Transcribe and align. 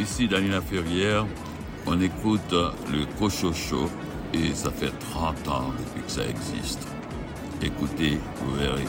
Ici 0.00 0.26
Daniela 0.26 0.62
Ferrière, 0.62 1.26
on 1.86 2.00
écoute 2.00 2.52
le 2.52 3.04
Cochocho 3.18 3.90
et 4.32 4.54
ça 4.54 4.70
fait 4.70 4.90
30 4.98 5.48
ans 5.48 5.74
depuis 5.78 6.02
que 6.02 6.10
ça 6.10 6.26
existe. 6.26 6.88
Écoutez, 7.60 8.18
vous 8.36 8.54
verrez. 8.54 8.86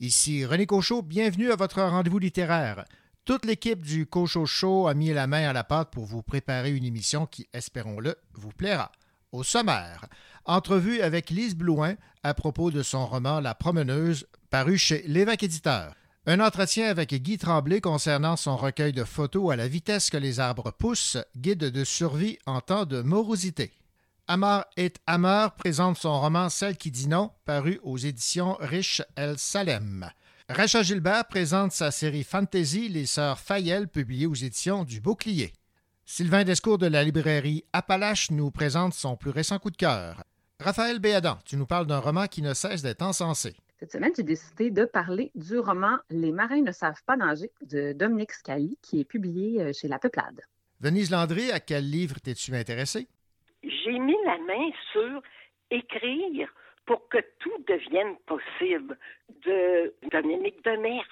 Ici 0.00 0.46
René 0.46 0.64
Cochot, 0.64 1.02
bienvenue 1.02 1.52
à 1.52 1.56
votre 1.56 1.82
rendez-vous 1.82 2.18
littéraire. 2.18 2.86
Toute 3.26 3.44
l'équipe 3.44 3.84
du 3.84 4.06
Cochot 4.06 4.46
Show 4.46 4.88
a 4.88 4.94
mis 4.94 5.12
la 5.12 5.26
main 5.26 5.50
à 5.50 5.52
la 5.52 5.64
pâte 5.64 5.90
pour 5.90 6.06
vous 6.06 6.22
préparer 6.22 6.70
une 6.70 6.84
émission 6.84 7.26
qui, 7.26 7.46
espérons-le, 7.52 8.16
vous 8.32 8.52
plaira. 8.56 8.90
Au 9.32 9.42
sommaire, 9.42 10.06
entrevue 10.46 11.00
avec 11.00 11.30
Lise 11.30 11.56
Blouin 11.56 11.94
à 12.22 12.34
propos 12.34 12.70
de 12.70 12.82
son 12.82 13.06
roman 13.06 13.40
La 13.40 13.54
promeneuse, 13.54 14.26
paru 14.50 14.78
chez 14.78 15.02
L'évêque 15.06 15.42
éditeur. 15.42 15.94
Un 16.26 16.40
entretien 16.40 16.88
avec 16.88 17.14
Guy 17.14 17.38
Tremblay 17.38 17.80
concernant 17.80 18.36
son 18.36 18.56
recueil 18.56 18.92
de 18.92 19.04
photos 19.04 19.52
à 19.52 19.56
la 19.56 19.68
vitesse 19.68 20.10
que 20.10 20.16
les 20.16 20.40
arbres 20.40 20.72
poussent, 20.72 21.18
guide 21.36 21.58
de 21.58 21.84
survie 21.84 22.38
en 22.46 22.60
temps 22.60 22.84
de 22.84 23.00
morosité. 23.00 23.72
Amar 24.26 24.66
et 24.76 24.92
Hammer 25.06 25.48
présente 25.56 25.98
son 25.98 26.20
roman 26.20 26.48
Celle 26.48 26.76
qui 26.76 26.90
dit 26.90 27.06
non, 27.06 27.30
paru 27.44 27.78
aux 27.84 27.96
éditions 27.96 28.56
Rich 28.58 29.02
El 29.14 29.38
Salem. 29.38 30.10
Racha 30.48 30.82
Gilbert 30.82 31.26
présente 31.26 31.70
sa 31.70 31.92
série 31.92 32.24
Fantasy 32.24 32.88
Les 32.88 33.06
Sœurs 33.06 33.38
Fayel, 33.38 33.86
publiée 33.86 34.26
aux 34.26 34.34
éditions 34.34 34.82
du 34.82 35.00
Bouclier. 35.00 35.52
Sylvain 36.04 36.42
Descours 36.42 36.78
de 36.78 36.86
la 36.86 37.04
librairie 37.04 37.64
Appalache 37.72 38.32
nous 38.32 38.50
présente 38.50 38.94
son 38.94 39.16
plus 39.16 39.30
récent 39.30 39.60
coup 39.60 39.70
de 39.70 39.76
cœur. 39.76 40.24
Raphaël 40.60 40.98
Béadan, 40.98 41.38
tu 41.44 41.56
nous 41.56 41.66
parles 41.66 41.86
d'un 41.86 42.00
roman 42.00 42.26
qui 42.26 42.40
ne 42.40 42.54
cesse 42.54 42.82
d'être 42.82 43.02
encensé. 43.02 43.54
Cette 43.78 43.92
semaine, 43.92 44.12
j'ai 44.16 44.22
décidé 44.22 44.70
de 44.70 44.86
parler 44.86 45.30
du 45.34 45.58
roman 45.58 45.98
Les 46.08 46.32
marins 46.32 46.62
ne 46.62 46.72
savent 46.72 47.02
pas 47.06 47.16
nager 47.16 47.50
de 47.60 47.92
Dominique 47.92 48.32
Scali, 48.32 48.78
qui 48.82 49.00
est 49.00 49.04
publié 49.04 49.60
euh, 49.60 49.72
chez 49.74 49.86
La 49.86 49.98
Peuplade. 49.98 50.40
Venise 50.80 51.10
Landry, 51.10 51.50
à 51.52 51.60
quel 51.60 51.88
livre 51.90 52.16
t'es-tu 52.20 52.54
intéressé? 52.54 53.06
j'ai 53.62 53.98
mis 53.98 54.16
la 54.24 54.38
main 54.38 54.70
sur 54.92 55.22
écrire 55.70 56.48
pour 56.86 57.08
que 57.08 57.18
tout 57.40 57.64
devienne 57.66 58.16
possible 58.26 58.96
de 59.44 59.92
Dominique 60.10 60.64
Demers, 60.64 61.04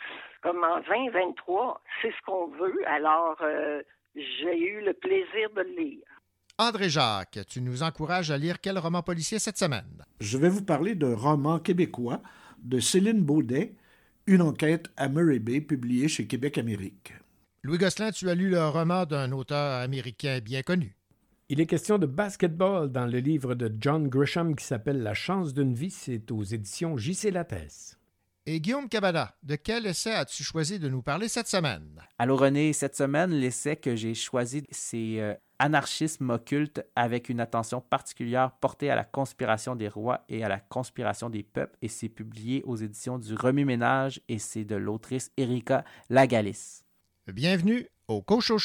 comme 0.42 0.62
en 0.64 0.80
2023. 0.80 1.82
C'est 2.00 2.10
ce 2.12 2.22
qu'on 2.24 2.46
veut. 2.46 2.80
Alors, 2.86 3.36
euh, 3.42 3.82
j'ai 4.14 4.58
eu 4.58 4.80
le 4.82 4.92
plaisir 4.92 5.50
de 5.50 5.62
le 5.62 5.70
lire. 5.76 6.13
André 6.56 6.88
Jacques, 6.88 7.40
tu 7.48 7.60
nous 7.60 7.82
encourages 7.82 8.30
à 8.30 8.38
lire 8.38 8.60
quel 8.60 8.78
roman 8.78 9.02
policier 9.02 9.40
cette 9.40 9.58
semaine? 9.58 10.04
Je 10.20 10.38
vais 10.38 10.48
vous 10.48 10.62
parler 10.62 10.94
d'un 10.94 11.16
roman 11.16 11.58
québécois 11.58 12.22
de 12.62 12.78
Céline 12.78 13.24
Baudet, 13.24 13.74
Une 14.28 14.40
enquête 14.40 14.88
à 14.96 15.08
Murray 15.08 15.40
Bay, 15.40 15.60
publié 15.60 16.06
chez 16.06 16.28
Québec 16.28 16.56
Amérique. 16.56 17.12
Louis 17.64 17.78
Gosselin, 17.78 18.12
tu 18.12 18.30
as 18.30 18.36
lu 18.36 18.50
le 18.50 18.68
roman 18.68 19.04
d'un 19.04 19.32
auteur 19.32 19.80
américain 19.80 20.38
bien 20.38 20.62
connu. 20.62 20.96
Il 21.48 21.60
est 21.60 21.66
question 21.66 21.98
de 21.98 22.06
basketball 22.06 22.88
dans 22.92 23.06
le 23.06 23.18
livre 23.18 23.56
de 23.56 23.74
John 23.80 24.06
Grisham 24.06 24.54
qui 24.54 24.64
s'appelle 24.64 25.02
La 25.02 25.12
chance 25.12 25.54
d'une 25.54 25.74
vie. 25.74 25.90
C'est 25.90 26.30
aux 26.30 26.44
éditions 26.44 26.96
JC 26.96 27.32
Lattès. 27.32 27.98
Et 28.46 28.60
Guillaume 28.60 28.90
Cabada, 28.90 29.34
de 29.42 29.56
quel 29.56 29.86
essai 29.86 30.12
as-tu 30.12 30.44
choisi 30.44 30.78
de 30.78 30.90
nous 30.90 31.00
parler 31.00 31.28
cette 31.28 31.48
semaine? 31.48 32.02
Allô 32.18 32.36
René, 32.36 32.74
cette 32.74 32.94
semaine, 32.94 33.30
l'essai 33.30 33.74
que 33.74 33.96
j'ai 33.96 34.12
choisi, 34.12 34.64
c'est 34.70 35.18
euh, 35.18 35.32
Anarchisme 35.58 36.28
occulte 36.28 36.84
avec 36.94 37.30
une 37.30 37.40
attention 37.40 37.80
particulière 37.80 38.50
portée 38.60 38.90
à 38.90 38.96
la 38.96 39.04
conspiration 39.04 39.76
des 39.76 39.88
rois 39.88 40.26
et 40.28 40.44
à 40.44 40.50
la 40.50 40.60
conspiration 40.60 41.30
des 41.30 41.42
peuples 41.42 41.78
et 41.80 41.88
c'est 41.88 42.10
publié 42.10 42.62
aux 42.66 42.76
éditions 42.76 43.18
du 43.18 43.34
Remue-Ménage 43.34 44.20
et 44.28 44.38
c'est 44.38 44.66
de 44.66 44.76
l'autrice 44.76 45.32
Erika 45.38 45.82
Lagalis. 46.10 46.82
Bienvenue 47.26 47.88
au 48.08 48.20
Cocho 48.20 48.58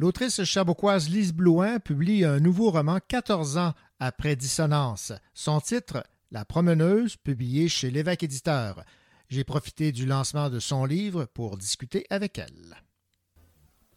L'autrice 0.00 0.44
chaboquoise 0.44 1.08
Lise 1.08 1.32
Blouin 1.32 1.80
publie 1.80 2.24
un 2.24 2.38
nouveau 2.38 2.70
roman 2.70 3.00
14 3.08 3.58
ans 3.58 3.74
après 3.98 4.36
Dissonance. 4.36 5.12
Son 5.34 5.60
titre, 5.60 6.04
La 6.30 6.44
promeneuse, 6.44 7.16
publié 7.16 7.68
chez 7.68 7.90
l'évêque 7.90 8.22
éditeur. 8.22 8.84
J'ai 9.28 9.42
profité 9.42 9.90
du 9.90 10.06
lancement 10.06 10.50
de 10.50 10.60
son 10.60 10.84
livre 10.84 11.24
pour 11.24 11.56
discuter 11.56 12.06
avec 12.10 12.38
elle. 12.38 12.76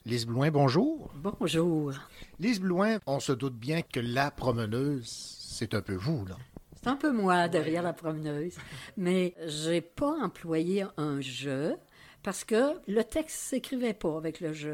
Lise 0.04 0.26
Blouin, 0.26 0.50
bonjour. 0.50 1.14
Bonjour. 1.14 1.94
Lise 2.40 2.62
Blouin, 2.62 2.98
on 3.06 3.20
se 3.20 3.32
doute 3.32 3.56
bien 3.56 3.84
que 3.84 4.00
la 4.00 4.32
promeneuse, 4.32 5.06
c'est 5.08 5.76
un 5.76 5.82
peu 5.84 5.94
vous, 5.94 6.26
là. 6.26 6.36
C'est 6.82 6.88
un 6.88 6.96
peu 6.96 7.12
moi 7.12 7.48
derrière 7.48 7.84
la 7.84 7.94
promeneuse, 7.94 8.58
mais 8.98 9.36
j'ai 9.46 9.82
pas 9.82 10.16
employé 10.20 10.84
un 10.98 11.22
je 11.22 11.76
parce 12.24 12.44
que 12.44 12.74
le 12.88 13.04
texte 13.04 13.38
s'écrivait 13.38 13.94
pas 13.94 14.18
avec 14.18 14.40
le 14.40 14.52
je. 14.52 14.72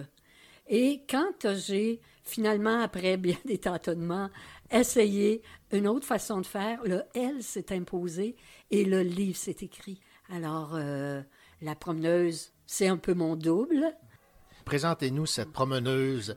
Et 0.69 1.01
quand 1.09 1.53
j'ai 1.55 2.01
finalement, 2.23 2.81
après 2.81 3.17
bien 3.17 3.37
des 3.45 3.57
tâtonnements, 3.57 4.29
essayé 4.71 5.41
une 5.71 5.87
autre 5.87 6.05
façon 6.05 6.41
de 6.41 6.45
faire, 6.45 6.83
le 6.83 7.03
elle 7.15 7.41
s'est 7.41 7.73
imposé 7.73 8.35
et 8.71 8.83
le 8.83 9.01
livre 9.01 9.37
s'est 9.37 9.57
écrit. 9.61 9.99
Alors, 10.29 10.71
euh, 10.73 11.21
la 11.61 11.75
promeneuse, 11.75 12.51
c'est 12.65 12.87
un 12.87 12.97
peu 12.97 13.13
mon 13.13 13.35
double. 13.35 13.95
Présentez-nous 14.65 15.25
cette 15.25 15.53
promeneuse 15.53 16.35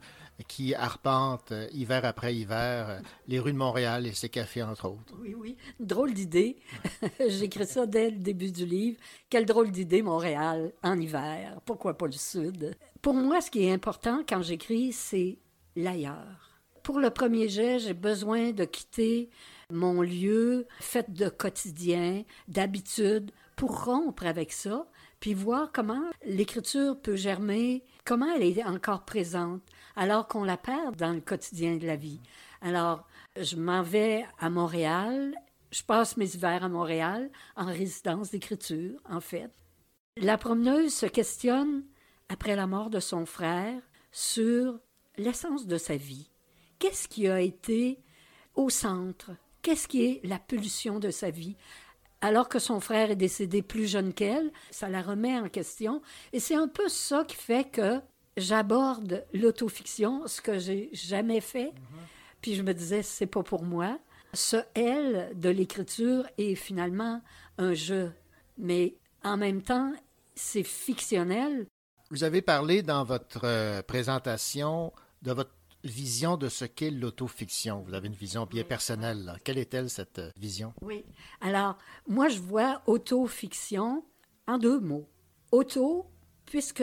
qui 0.49 0.75
arpente 0.75 1.53
euh, 1.53 1.69
hiver 1.73 2.05
après 2.05 2.35
hiver 2.35 2.89
euh, 2.89 3.01
les 3.29 3.41
rues 3.41 3.53
de 3.53 3.59
Montréal 3.59 4.07
et 4.07 4.13
ses 4.13 4.29
cafés, 4.29 4.63
entre 4.63 4.89
autres. 4.89 5.15
Oui, 5.21 5.35
oui. 5.35 5.57
Drôle 5.79 6.15
d'idée. 6.15 6.57
J'écris 7.29 7.67
ça 7.67 7.87
dès 7.87 8.11
le 8.11 8.19
début 8.19 8.51
du 8.51 8.65
livre. 8.65 8.99
Quelle 9.29 9.47
drôle 9.47 9.71
d'idée, 9.71 10.03
Montréal, 10.03 10.73
en 10.83 10.99
hiver. 10.99 11.61
Pourquoi 11.65 11.99
pas 11.99 12.07
le 12.07 12.13
Sud? 12.13 12.77
Pour 13.03 13.15
moi, 13.15 13.41
ce 13.41 13.51
qui 13.51 13.65
est 13.65 13.73
important 13.73 14.23
quand 14.29 14.43
j'écris, 14.43 14.93
c'est 14.93 15.39
l'ailleurs. 15.75 16.61
Pour 16.83 16.99
le 16.99 17.11
premier 17.11 17.49
jet, 17.49 17.79
j'ai 17.79 17.95
besoin 17.95 18.53
de 18.53 18.65
quitter 18.65 19.31
mon 19.71 20.03
lieu 20.03 20.67
fait 20.81 21.11
de 21.11 21.29
quotidien, 21.29 22.25
d'habitude, 22.49 23.31
pour 23.57 23.85
rompre 23.85 24.27
avec 24.27 24.53
ça, 24.53 24.87
puis 25.19 25.35
voir 25.35 25.71
comment 25.73 26.03
l'écriture 26.27 27.01
peut 27.01 27.17
germer, 27.17 27.85
comment 28.05 28.35
elle 28.35 28.43
est 28.43 28.65
encore 28.65 29.05
présente, 29.05 29.63
alors 29.97 30.27
qu'on 30.27 30.45
la 30.45 30.57
perd 30.57 30.97
dans 30.97 31.13
le 31.13 31.21
quotidien 31.21 31.77
de 31.77 31.87
la 31.87 31.97
vie. 31.97 32.21
Alors, 32.61 33.07
je 33.37 33.57
m'en 33.57 33.83
vais 33.83 34.27
à 34.39 34.51
Montréal, 34.51 35.35
je 35.71 35.83
passe 35.83 36.17
mes 36.17 36.35
hivers 36.35 36.65
à 36.65 36.69
Montréal 36.69 37.31
en 37.57 37.67
résidence 37.67 38.31
d'écriture, 38.31 39.01
en 39.09 39.21
fait. 39.21 39.51
La 40.17 40.37
promeneuse 40.37 40.93
se 40.93 41.07
questionne, 41.07 41.85
après 42.31 42.57
la 42.57 42.67
mort 42.67 42.89
de 42.89 43.01
son 43.01 43.27
frère, 43.27 43.83
sur 44.13 44.79
l'essence 45.19 45.67
de 45.67 45.77
sa 45.77 45.97
vie. 45.97 46.31
Qu'est-ce 46.79 47.09
qui 47.09 47.29
a 47.29 47.41
été 47.41 47.99
au 48.55 48.71
centre? 48.71 49.33
Qu'est-ce 49.63 49.87
qui 49.87 50.05
est 50.05 50.21
la 50.25 50.39
pulsion 50.39 50.99
de 50.99 51.11
sa 51.11 51.31
vie? 51.31 51.57
alors 52.21 52.49
que 52.49 52.59
son 52.59 52.81
frère 52.81 53.11
est 53.11 53.17
décédé 53.17 53.63
plus 53.63 53.87
jeune 53.87 54.13
qu'elle, 54.13 54.53
ça 54.71 54.89
la 54.89 55.03
remet 55.03 55.39
en 55.39 55.49
question. 55.49 56.03
Et 56.33 56.41
c'est 56.41 56.55
un 56.55 56.69
peu 56.69 56.89
ça 56.89 57.25
qui 57.25 57.37
fait 57.37 57.71
que 57.71 58.01
j'aborde 58.37 59.25
l'autofiction, 59.33 60.27
ce 60.27 60.41
que 60.41 60.59
j'ai 60.59 60.91
jamais 60.93 61.41
fait. 61.41 61.73
Puis 62.43 62.55
je 62.55 62.63
me 62.63 62.75
disais, 62.75 63.03
c'est 63.03 63.27
pas 63.27 63.43
pour 63.43 63.63
moi. 63.63 63.99
Ce 64.35 64.57
elle 64.75 65.33
de 65.35 65.49
l'écriture 65.49 66.27
est 66.39 66.55
finalement 66.55 67.23
un 67.59 67.75
jeu, 67.75 68.13
mais 68.59 68.97
en 69.25 69.37
même 69.37 69.63
temps, 69.63 69.93
c'est 70.35 70.63
fictionnel. 70.63 71.67
Vous 72.13 72.25
avez 72.25 72.43
parlé 72.43 72.83
dans 72.83 73.05
votre 73.05 73.45
euh, 73.45 73.83
présentation 73.83 74.93
de 75.23 75.31
votre 75.31 75.53
vision 75.85 76.37
de 76.37 76.49
ce 76.49 76.65
qu'est 76.65 76.91
l'autofiction. 76.91 77.83
Vous 77.83 77.95
avez 77.95 78.09
une 78.09 78.15
vision 78.15 78.47
bien 78.47 78.65
personnelle. 78.65 79.39
Quelle 79.45 79.59
est-elle, 79.59 79.89
cette 79.89 80.19
euh, 80.19 80.33
vision? 80.37 80.75
Oui. 80.83 81.05
Alors, 81.41 81.79
moi, 82.09 82.27
je 82.27 82.41
vois 82.41 82.83
autofiction 82.87 84.05
en 84.49 84.59
deux 84.59 84.81
mots. 84.81 85.09
Auto, 85.53 86.11
puisque 86.47 86.83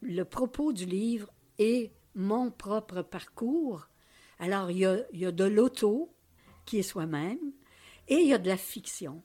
le 0.00 0.22
propos 0.22 0.72
du 0.72 0.86
livre 0.86 1.28
est 1.58 1.92
mon 2.14 2.52
propre 2.52 3.02
parcours. 3.02 3.88
Alors, 4.38 4.70
il 4.70 4.78
y 4.78 4.86
a, 4.86 4.98
il 5.12 5.18
y 5.18 5.26
a 5.26 5.32
de 5.32 5.44
l'auto, 5.44 6.14
qui 6.66 6.78
est 6.78 6.84
soi-même, 6.84 7.52
et 8.06 8.14
il 8.14 8.28
y 8.28 8.32
a 8.32 8.38
de 8.38 8.48
la 8.48 8.56
fiction 8.56 9.24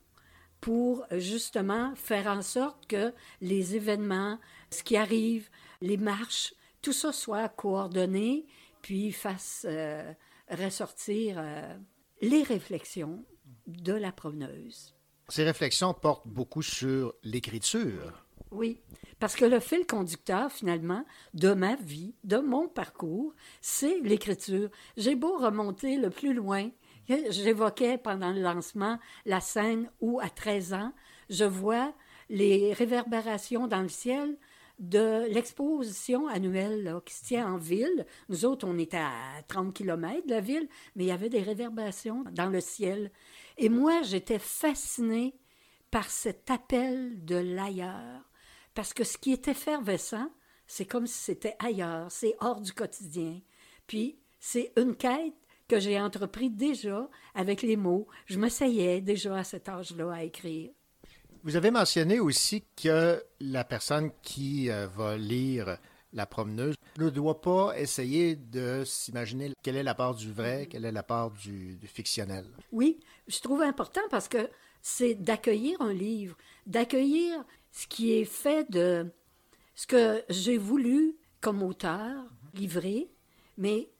pour 0.60 1.06
justement 1.12 1.94
faire 1.94 2.26
en 2.26 2.42
sorte 2.42 2.86
que 2.86 3.12
les 3.40 3.76
événements, 3.76 4.38
ce 4.70 4.82
qui 4.82 4.96
arrive, 4.96 5.48
les 5.80 5.96
marches, 5.96 6.54
tout 6.82 6.92
ça 6.92 7.12
soit 7.12 7.48
coordonné 7.48 8.46
puis 8.82 9.12
fasse 9.12 9.66
euh, 9.68 10.12
ressortir 10.50 11.36
euh, 11.38 11.76
les 12.20 12.42
réflexions 12.42 13.24
de 13.66 13.92
la 13.92 14.12
promeneuse. 14.12 14.94
Ces 15.28 15.44
réflexions 15.44 15.92
portent 15.92 16.26
beaucoup 16.26 16.62
sur 16.62 17.14
l'écriture. 17.22 18.24
Oui, 18.50 18.80
parce 19.18 19.36
que 19.36 19.44
le 19.44 19.60
fil 19.60 19.86
conducteur, 19.86 20.50
finalement, 20.50 21.04
de 21.34 21.52
ma 21.52 21.76
vie, 21.76 22.14
de 22.24 22.38
mon 22.38 22.66
parcours, 22.66 23.34
c'est 23.60 24.00
l'écriture. 24.00 24.70
J'ai 24.96 25.16
beau 25.16 25.36
remonter 25.36 25.98
le 25.98 26.08
plus 26.08 26.32
loin. 26.32 26.70
J'évoquais 27.08 27.98
pendant 27.98 28.32
le 28.32 28.40
lancement 28.40 28.98
la 29.26 29.40
scène 29.40 29.90
où, 30.00 30.18
à 30.20 30.30
13 30.30 30.72
ans, 30.72 30.92
je 31.28 31.44
vois 31.44 31.92
les 32.30 32.72
réverbérations 32.72 33.66
dans 33.66 33.82
le 33.82 33.88
ciel 33.88 34.38
de 34.78 35.26
l'exposition 35.32 36.28
annuelle 36.28 37.00
qui 37.04 37.14
se 37.14 37.24
tient 37.24 37.52
en 37.52 37.56
ville. 37.56 38.06
Nous 38.28 38.44
autres, 38.44 38.66
on 38.66 38.78
était 38.78 38.96
à 38.96 39.42
30 39.48 39.74
km 39.74 40.26
de 40.26 40.30
la 40.30 40.40
ville, 40.40 40.68
mais 40.94 41.04
il 41.04 41.08
y 41.08 41.12
avait 41.12 41.28
des 41.28 41.42
réverbérations 41.42 42.24
dans 42.32 42.48
le 42.48 42.60
ciel. 42.60 43.10
Et 43.56 43.68
moi, 43.68 44.02
j'étais 44.02 44.38
fascinée 44.38 45.34
par 45.90 46.10
cet 46.10 46.50
appel 46.50 47.24
de 47.24 47.36
l'ailleurs. 47.36 48.30
Parce 48.74 48.94
que 48.94 49.04
ce 49.04 49.18
qui 49.18 49.32
est 49.32 49.48
effervescent, 49.48 50.30
c'est 50.66 50.86
comme 50.86 51.06
si 51.06 51.18
c'était 51.18 51.56
ailleurs, 51.58 52.12
c'est 52.12 52.36
hors 52.40 52.60
du 52.60 52.72
quotidien. 52.72 53.40
Puis, 53.86 54.20
c'est 54.38 54.72
une 54.76 54.94
quête 54.94 55.34
que 55.66 55.80
j'ai 55.80 56.00
entrepris 56.00 56.50
déjà 56.50 57.08
avec 57.34 57.62
les 57.62 57.76
mots. 57.76 58.06
Je 58.26 58.38
m'essayais 58.38 59.00
déjà 59.00 59.36
à 59.36 59.44
cet 59.44 59.68
âge-là 59.68 60.12
à 60.12 60.22
écrire. 60.22 60.70
Vous 61.44 61.56
avez 61.56 61.70
mentionné 61.70 62.20
aussi 62.20 62.64
que 62.76 63.22
la 63.40 63.64
personne 63.64 64.10
qui 64.22 64.70
euh, 64.70 64.86
va 64.88 65.16
lire 65.16 65.78
La 66.12 66.26
promeneuse 66.26 66.74
ne 66.98 67.10
doit 67.10 67.40
pas 67.40 67.78
essayer 67.78 68.34
de 68.34 68.82
s'imaginer 68.84 69.52
quelle 69.62 69.76
est 69.76 69.82
la 69.82 69.94
part 69.94 70.14
du 70.14 70.32
vrai, 70.32 70.66
quelle 70.68 70.84
est 70.84 70.92
la 70.92 71.02
part 71.02 71.30
du, 71.30 71.78
fictionnel. 71.84 72.44
Oui, 72.72 72.98
je 73.28 73.40
trouve 73.40 73.62
important 73.62 74.00
parce 74.10 74.28
que 74.28 74.50
c'est 74.82 75.14
d'accueillir 75.14 75.80
un 75.80 75.92
livre, 75.92 76.36
d'accueillir 76.66 77.44
ce 77.72 77.86
qui 77.86 78.12
est 78.12 78.24
fait 78.24 78.68
de 78.70 79.06
ce 79.74 79.86
que 79.86 80.24
j'ai 80.28 80.58
voulu 80.58 81.16
comme 81.40 81.62
auteur 81.62 82.24
livrer, 82.54 83.10
mais 83.56 83.90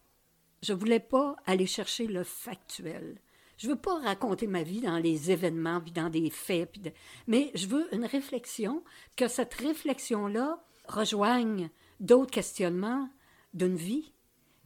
je 0.62 0.72
voulais 0.72 1.00
pas 1.00 1.36
aller 1.46 1.66
chercher 1.66 2.06
le 2.06 2.24
factuel. 2.24 3.20
Je 3.58 3.68
veux 3.68 3.76
pas 3.76 3.98
raconter 3.98 4.46
ma 4.46 4.62
vie 4.62 4.80
dans 4.80 4.98
les 4.98 5.32
événements, 5.32 5.80
puis 5.80 5.90
dans 5.90 6.08
des 6.08 6.30
faits, 6.30 6.78
mais 7.26 7.50
je 7.54 7.66
veux 7.66 7.92
une 7.92 8.06
réflexion, 8.06 8.84
que 9.16 9.26
cette 9.26 9.54
réflexion-là 9.54 10.62
rejoigne 10.86 11.68
d'autres 12.00 12.30
questionnements 12.30 13.08
d'une 13.54 13.76
vie. 13.76 14.12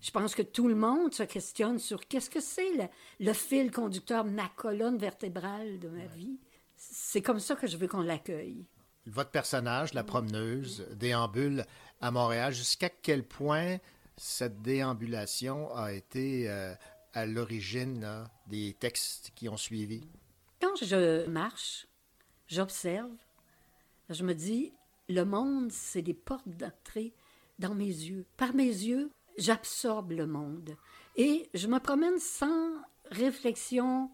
Je 0.01 0.11
pense 0.11 0.35
que 0.35 0.43
tout 0.43 0.69
le 0.69 0.75
monde 0.75 1.15
se 1.15 1.23
questionne 1.23 1.79
sur 1.79 2.07
qu'est-ce 2.07 2.29
que 2.29 2.41
c'est 2.41 2.91
le, 3.19 3.33
fil 3.33 3.71
conducteur, 3.71 4.25
ma 4.25 4.49
colonne 4.57 4.99
vertébrale 4.99 5.79
de 5.79 5.89
ma 5.89 6.07
vie. 6.07 6.39
C'est 6.77 7.23
comme 7.23 7.41
ça 7.41 7.55
que 7.55 7.67
je 7.67 7.79
veux 7.79 7.89
qu'on 7.89 8.03
l'accueille. 8.03 8.67
Votre 9.07 9.31
personnage, 9.31 9.95
la 9.95 10.05
promeneuse, 10.05 10.87
déambule 10.97 11.65
à 12.01 12.11
Montréal. 12.11 12.53
Jusqu'à 12.53 12.91
quel 12.91 13.27
point 13.27 13.79
cette 14.17 14.61
déambulation 14.61 15.75
a 15.75 15.93
été 15.93 16.49
euh, 16.49 16.75
à 17.15 17.27
l'origine 17.27 18.29
des 18.47 18.75
textes 18.79 19.33
qui 19.35 19.49
ont 19.49 19.57
suivi? 19.57 20.03
Quand 20.61 20.77
je 20.83 21.27
marche, 21.27 21.87
j'observe, 22.47 23.11
je 24.09 24.25
me 24.25 24.35
dis, 24.35 24.73
le 25.09 25.25
monde, 25.25 25.71
c'est 25.73 26.03
des 26.03 26.15
portes 26.15 26.49
d'entrée 26.49 27.13
dans 27.59 27.75
mes 27.75 27.85
yeux. 27.85 28.27
Par 28.37 28.55
mes 28.55 28.65
yeux, 28.65 29.11
j'absorbe 29.37 30.13
le 30.13 30.27
monde. 30.27 30.77
Et 31.17 31.49
je 31.55 31.67
me 31.67 31.79
promène 31.79 32.19
sans 32.19 32.73
réflexion 33.11 34.11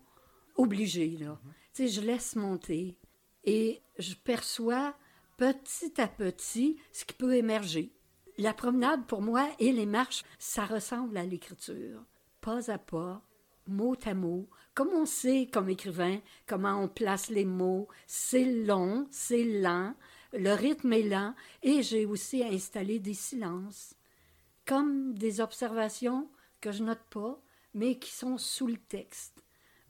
obligée. 0.56 1.16
Là. 1.18 1.38
Sais, 1.72 1.88
je 1.88 2.00
laisse 2.00 2.34
monter 2.36 2.96
et 3.44 3.80
je 3.98 4.14
perçois 4.14 4.94
petit 5.36 6.00
à 6.00 6.08
petit 6.08 6.76
ce 6.92 7.04
qui 7.04 7.14
peut 7.14 7.36
émerger. 7.36 7.92
La 8.36 8.54
promenade, 8.54 9.06
pour 9.06 9.22
moi, 9.22 9.48
et 9.58 9.72
les 9.72 9.86
marches, 9.86 10.24
ça 10.38 10.64
ressemble 10.64 11.16
à 11.16 11.24
l'écriture 11.24 12.04
pas 12.40 12.70
à 12.70 12.78
pas, 12.78 13.22
mot 13.66 13.96
à 14.04 14.14
mot, 14.14 14.48
comme 14.74 14.90
on 14.94 15.06
sait 15.06 15.48
comme 15.52 15.68
écrivain 15.68 16.20
comment 16.46 16.82
on 16.82 16.88
place 16.88 17.30
les 17.30 17.44
mots. 17.44 17.88
C'est 18.06 18.44
long, 18.44 19.06
c'est 19.10 19.44
lent, 19.44 19.94
le 20.32 20.52
rythme 20.52 20.92
est 20.92 21.02
lent, 21.02 21.34
et 21.62 21.82
j'ai 21.82 22.06
aussi 22.06 22.44
installé 22.44 22.98
des 22.98 23.14
silences 23.14 23.94
comme 24.66 25.14
des 25.14 25.40
observations 25.40 26.28
que 26.60 26.72
je 26.72 26.82
note 26.82 27.02
pas, 27.10 27.40
mais 27.72 27.98
qui 27.98 28.10
sont 28.10 28.36
sous 28.36 28.66
le 28.66 28.76
texte, 28.76 29.42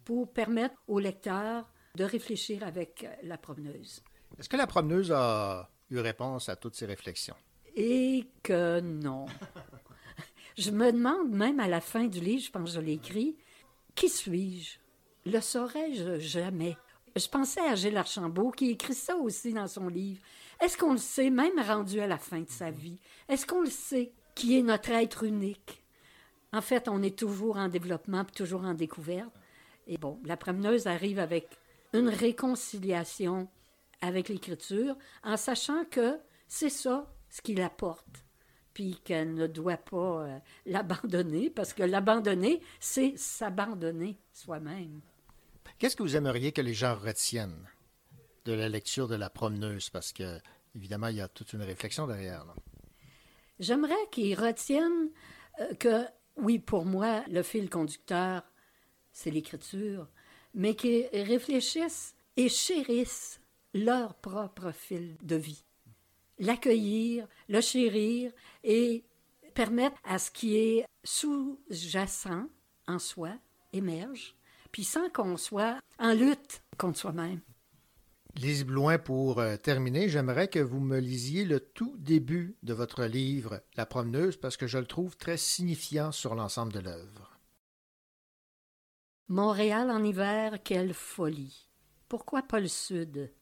pour 0.05 0.33
permettre 0.33 0.77
au 0.87 1.01
lecteur 1.01 1.69
de 1.97 2.05
réfléchir 2.05 2.63
avec 2.63 3.07
la 3.25 3.39
promeneuse. 3.39 4.03
Est-ce 4.39 4.49
que 4.49 4.57
la 4.57 4.69
promeneuse 4.69 5.11
a 5.11 5.69
eu 5.91 5.99
réponse 5.99 6.49
à 6.49 6.55
toutes 6.55 6.77
ces 6.77 6.87
réflexions? 6.87 7.35
Et 7.75 8.31
que 8.43 8.81
non. 8.81 9.27
je 10.59 10.71
me 10.73 10.93
demande 10.93 11.31
même 11.31 11.61
à 11.61 11.69
la 11.69 11.81
fin 11.81 12.07
du 12.07 12.21
livre, 12.21 12.43
je 12.43 12.51
pense 12.51 12.71
que 12.71 12.77
je 12.77 12.81
l'ai 12.81 12.95
écrit, 12.95 13.37
qui 13.95 14.09
suis-je? 14.09 14.79
Le 15.25 15.41
saurais-je 15.41 16.19
jamais? 16.19 16.77
Je 17.17 17.29
pensais 17.29 17.61
à 17.61 17.75
Gilles 17.75 17.97
Archambault 17.97 18.51
qui 18.51 18.71
écrit 18.71 18.95
ça 18.95 19.17
aussi 19.17 19.53
dans 19.53 19.69
son 19.69 19.89
livre. 19.89 20.21
Est-ce 20.61 20.77
qu'on 20.77 20.93
le 20.93 20.99
sait, 20.99 21.31
même 21.31 21.59
rendu 21.61 22.01
à 22.01 22.07
la 22.07 22.19
fin 22.19 22.41
de 22.41 22.51
sa 22.51 22.71
vie? 22.71 22.99
Est-ce 23.29 23.47
qu'on 23.47 23.61
le 23.61 23.71
sait, 23.71 24.13
qui 24.35 24.59
est 24.59 24.63
notre 24.63 24.91
être 24.91 25.25
unique? 25.25 25.83
En 26.53 26.61
fait, 26.61 26.89
on 26.89 27.03
est 27.03 27.17
toujours 27.17 27.57
en 27.57 27.69
développement, 27.69 28.25
toujours 28.25 28.65
en 28.65 28.75
découverte. 28.75 29.33
Et 29.87 29.97
bon, 29.97 30.19
la 30.25 30.37
promeneuse 30.37 30.87
arrive 30.87 31.19
avec 31.19 31.49
une 31.93 32.09
réconciliation 32.09 33.49
avec 34.01 34.29
l'écriture, 34.29 34.97
en 35.23 35.37
sachant 35.37 35.85
que 35.85 36.19
c'est 36.47 36.71
ça 36.71 37.13
ce 37.31 37.43
qui 37.43 37.55
l'apporte, 37.55 38.25
puis 38.79 39.01
qu'elle 39.03 39.35
ne 39.35 39.49
doit 39.49 39.77
pas 39.77 40.23
euh, 40.23 40.39
l'abandonner, 40.65 41.51
parce 41.51 41.73
que 41.73 41.83
l'abandonner, 41.83 42.63
c'est 42.79 43.13
s'abandonner 43.17 44.17
soi-même. 44.33 45.01
Qu'est-ce 45.81 45.97
que 45.97 46.05
vous 46.05 46.15
aimeriez 46.15 46.53
que 46.53 46.61
les 46.61 46.75
gens 46.75 46.95
retiennent 46.95 47.67
de 48.45 48.53
la 48.53 48.69
lecture 48.69 49.09
de 49.09 49.17
La 49.17 49.31
promeneuse? 49.31 49.91
Parce 49.91 50.13
que, 50.13 50.39
évidemment, 50.77 51.09
il 51.09 51.17
y 51.17 51.21
a 51.21 51.27
toute 51.27 51.55
une 51.55 51.63
réflexion 51.63 52.07
derrière. 52.07 52.47
J'aimerais 53.59 53.97
qu'ils 54.13 54.39
retiennent 54.39 55.11
euh, 55.59 55.75
que, 55.75 56.05
oui, 56.37 56.61
pour 56.61 56.85
moi, 56.85 57.25
le 57.29 57.43
fil 57.43 57.69
conducteur, 57.69 58.45
c'est 59.11 59.33
l'écriture, 59.33 60.07
mais 60.55 60.77
qu'ils 60.77 61.09
réfléchissent 61.13 62.15
et 62.37 62.49
chérissent 62.49 63.41
leur 63.75 64.15
propre 64.15 64.71
fil 64.71 65.17
de 65.25 65.35
vie. 65.35 65.65
L'accueillir, 66.39 67.27
le 67.49 67.61
chérir 67.61 68.33
et 68.65 69.05
permettre 69.55 69.97
à 70.05 70.19
ce 70.19 70.31
qui 70.31 70.57
est 70.57 70.87
sous-jacent 71.05 72.49
en 72.87 72.99
soi 72.99 73.31
émerge 73.73 74.39
puis 74.73 74.85
sans 74.85 75.09
qu'on 75.11 75.37
soit 75.37 75.81
en 75.99 76.13
lutte 76.13 76.63
contre 76.77 76.99
soi-même. 76.99 77.41
Lise 78.37 78.65
Bloin, 78.65 78.99
pour 78.99 79.41
euh, 79.41 79.57
terminer, 79.57 80.09
j'aimerais 80.09 80.49
que 80.49 80.59
vous 80.59 80.81
me 80.81 80.99
lisiez 80.99 81.45
le 81.45 81.61
tout 81.61 81.97
début 81.99 82.57
de 82.63 82.73
votre 82.73 83.05
livre, 83.05 83.63
La 83.77 83.87
promeneuse, 83.87 84.37
parce 84.37 84.57
que 84.57 84.67
je 84.67 84.79
le 84.79 84.87
trouve 84.87 85.17
très 85.17 85.37
signifiant 85.37 86.13
sur 86.13 86.35
l'ensemble 86.35 86.73
de 86.73 86.81
l'œuvre. 86.81 87.39
Montréal 89.29 89.91
en 89.91 90.05
hiver, 90.05 90.63
quelle 90.63 90.95
folie. 90.95 91.69
Pourquoi 92.09 92.43
pas 92.43 92.61
le 92.61 92.69
Sud? 92.69 93.33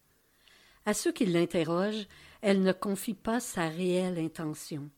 À 0.87 0.95
ceux 0.95 1.11
qui 1.11 1.27
l'interrogent, 1.27 2.07
elle 2.43 2.63
ne 2.63 2.73
confie 2.73 3.15
pas 3.15 3.41
sa 3.41 3.69
réelle 3.69 4.21
intention. 4.21 4.89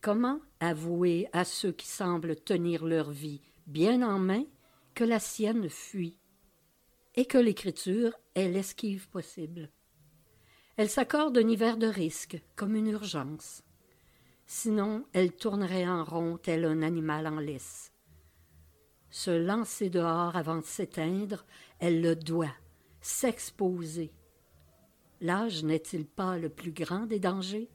Comment 0.00 0.40
avouer 0.58 1.28
à 1.32 1.44
ceux 1.44 1.70
qui 1.70 1.86
semblent 1.86 2.34
tenir 2.34 2.84
leur 2.84 3.12
vie 3.12 3.40
bien 3.68 4.02
en 4.02 4.18
main 4.18 4.44
que 4.94 5.04
la 5.04 5.20
sienne 5.20 5.68
fuit, 5.68 6.18
et 7.14 7.24
que 7.24 7.38
l'écriture 7.38 8.18
est 8.34 8.48
l'esquive 8.48 9.08
possible? 9.08 9.70
Elle 10.76 10.90
s'accorde 10.90 11.38
un 11.38 11.48
hiver 11.48 11.76
de 11.76 11.86
risque, 11.86 12.42
comme 12.56 12.74
une 12.74 12.88
urgence. 12.88 13.62
Sinon, 14.44 15.06
elle 15.12 15.32
tournerait 15.32 15.86
en 15.86 16.04
rond 16.04 16.36
tel 16.36 16.64
un 16.64 16.82
animal 16.82 17.28
en 17.28 17.38
laisse. 17.38 17.92
Se 19.10 19.30
lancer 19.30 19.88
dehors 19.88 20.34
avant 20.34 20.56
de 20.56 20.64
s'éteindre, 20.64 21.46
elle 21.78 22.02
le 22.02 22.16
doit, 22.16 22.54
s'exposer. 23.00 24.12
L'âge 25.20 25.64
n'est-il 25.64 26.04
pas 26.04 26.36
le 26.38 26.48
plus 26.48 26.72
grand 26.72 27.06
des 27.06 27.18
dangers? 27.18 27.68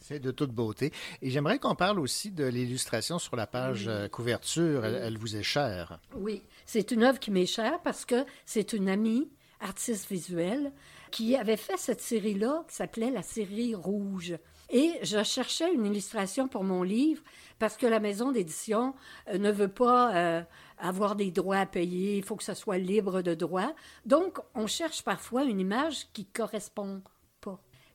C'est 0.00 0.20
de 0.20 0.30
toute 0.30 0.50
beauté. 0.50 0.92
Et 1.22 1.30
j'aimerais 1.30 1.58
qu'on 1.58 1.74
parle 1.74 1.98
aussi 1.98 2.30
de 2.30 2.44
l'illustration 2.44 3.18
sur 3.18 3.36
la 3.36 3.46
page 3.46 3.88
euh, 3.88 4.06
couverture. 4.06 4.84
Elle, 4.84 5.16
vous 5.16 5.34
est 5.34 5.42
chère. 5.42 5.98
Oui, 6.14 6.42
c'est 6.66 6.90
une 6.90 7.04
œuvre 7.04 7.18
qui 7.18 7.30
m'est 7.30 7.46
chère 7.46 7.80
parce 7.80 8.04
que 8.04 8.26
c'est 8.44 8.74
une 8.74 8.90
amie, 8.90 9.30
artiste 9.60 10.10
visuelle, 10.10 10.72
qui 11.10 11.36
avait 11.36 11.56
fait 11.56 11.78
cette 11.78 12.02
série-là 12.02 12.64
qui 12.68 12.74
s'appelait 12.74 13.10
la 13.10 13.22
série 13.22 13.74
Rouge. 13.74 14.34
Et 14.70 14.92
je 15.02 15.22
cherchais 15.22 15.72
une 15.72 15.86
illustration 15.86 16.48
pour 16.48 16.64
mon 16.64 16.82
livre 16.82 17.22
parce 17.58 17.76
que 17.76 17.86
la 17.86 18.00
maison 18.00 18.32
d'édition 18.32 18.94
euh, 19.28 19.38
ne 19.38 19.50
veut 19.50 19.68
pas 19.68 20.14
euh, 20.14 20.42
avoir 20.78 21.16
des 21.16 21.30
droits 21.30 21.58
à 21.58 21.66
payer, 21.66 22.16
il 22.16 22.24
faut 22.24 22.36
que 22.36 22.44
ça 22.44 22.54
soit 22.54 22.78
libre 22.78 23.22
de 23.22 23.34
droits. 23.34 23.74
Donc, 24.06 24.38
on 24.54 24.66
cherche 24.66 25.02
parfois 25.02 25.44
une 25.44 25.60
image 25.60 26.06
qui 26.12 26.24
correspond 26.26 27.02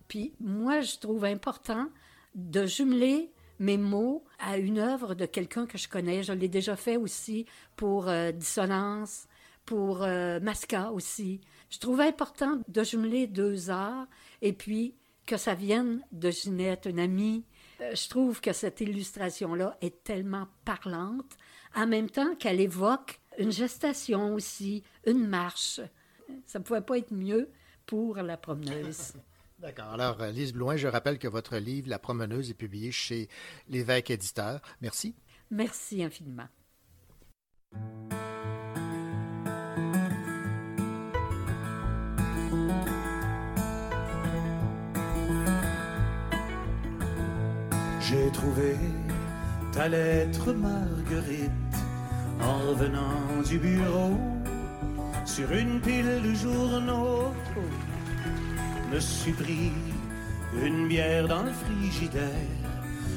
puis 0.09 0.33
moi, 0.41 0.81
je 0.81 0.97
trouve 0.97 1.23
important 1.23 1.87
de 2.35 2.65
jumeler 2.65 3.31
mes 3.59 3.77
mots 3.77 4.25
à 4.39 4.57
une 4.57 4.79
œuvre 4.79 5.13
de 5.13 5.25
quelqu'un 5.25 5.65
que 5.65 5.77
je 5.77 5.87
connais. 5.87 6.23
Je 6.23 6.33
l'ai 6.33 6.49
déjà 6.49 6.75
fait 6.75 6.97
aussi 6.97 7.45
pour 7.77 8.09
euh, 8.09 8.31
Dissonance, 8.31 9.27
pour 9.65 10.03
euh, 10.03 10.39
Masca 10.39 10.91
aussi. 10.91 11.39
Je 11.69 11.77
trouve 11.77 12.01
important 12.01 12.59
de 12.67 12.83
jumeler 12.83 13.27
deux 13.27 13.69
arts 13.69 14.07
et 14.41 14.51
puis 14.51 14.95
que 15.29 15.37
ça 15.37 15.53
vienne 15.53 16.01
de 16.11 16.31
Ginette, 16.31 16.85
une 16.85 16.99
amie. 16.99 17.45
Euh, 17.81 17.93
je 17.93 18.09
trouve 18.09 18.41
que 18.41 18.51
cette 18.51 18.81
illustration-là 18.81 19.77
est 19.79 20.03
tellement 20.03 20.47
parlante, 20.65 21.37
en 21.75 21.85
même 21.85 22.09
temps 22.09 22.35
qu'elle 22.35 22.59
évoque 22.59 23.19
une 23.37 23.51
gestation 23.51 24.33
aussi, 24.33 24.83
une 25.05 25.27
marche. 25.27 25.81
Ça 26.47 26.57
ne 26.57 26.63
pouvait 26.63 26.81
pas 26.81 26.97
être 26.97 27.13
mieux 27.13 27.51
pour 27.85 28.15
la 28.15 28.37
promeneuse. 28.37 29.13
D'accord. 29.59 29.89
Alors, 29.89 30.19
euh, 30.19 30.31
Lise 30.31 30.51
Bloin, 30.53 30.77
je 30.77 30.87
rappelle 30.87 31.19
que 31.19 31.27
votre 31.27 31.57
livre, 31.57 31.89
La 31.89 31.99
promeneuse, 31.99 32.49
est 32.49 32.55
publié 32.55 32.91
chez 32.91 33.29
l'évêque 33.67 34.09
éditeur. 34.09 34.61
Merci. 34.81 35.13
Merci 35.51 36.03
infiniment. 36.03 36.47
J'ai 48.09 48.31
trouvé 48.31 48.75
ta 49.71 49.87
lettre, 49.87 50.51
Marguerite, 50.51 51.77
en 52.41 52.57
revenant 52.69 53.43
du 53.47 53.59
bureau, 53.59 54.17
sur 55.25 55.51
une 55.51 55.79
pile 55.79 56.19
de 56.23 56.33
journaux 56.33 57.35
me 58.91 58.99
suis 58.99 59.33
pris 59.33 59.71
une 60.59 60.87
bière 60.87 61.27
dans 61.27 61.43
le 61.43 61.51
frigidaire. 61.51 62.57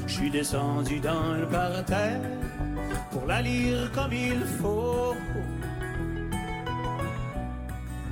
Je 0.07 0.13
suis 0.13 0.31
descendu 0.31 1.01
dans 1.01 1.39
le 1.41 1.47
parterre 1.47 2.21
pour 3.11 3.25
la 3.25 3.41
lire 3.41 3.91
comme 3.93 4.13
il 4.13 4.45
faut. 4.61 5.15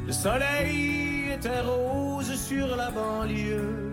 Le 0.06 0.12
soleil 0.12 1.32
était 1.34 1.60
rose 1.60 2.34
sur 2.37 2.75
la 2.75 2.90
banlieue. 2.90 3.89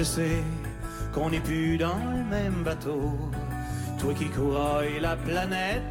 Je 0.00 0.04
sais 0.04 0.42
qu'on 1.12 1.28
n'est 1.28 1.40
plus 1.40 1.76
dans 1.76 2.00
le 2.16 2.24
même 2.24 2.62
bateau 2.64 3.18
toi 3.98 4.14
qui 4.14 4.30
couraille 4.30 4.98
la 4.98 5.14
planète, 5.14 5.82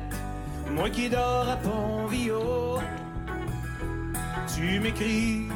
moi 0.71 0.89
qui 0.89 1.09
dors 1.09 1.47
à 1.47 1.57
Pont-Vio. 1.57 2.79
Tu 4.55 4.79
m'écris 4.79 5.49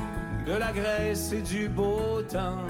de 0.45 0.53
la 0.53 0.71
Grèce 0.71 1.31
et 1.31 1.41
du 1.41 1.67
beau 1.67 2.21
temps. 2.31 2.67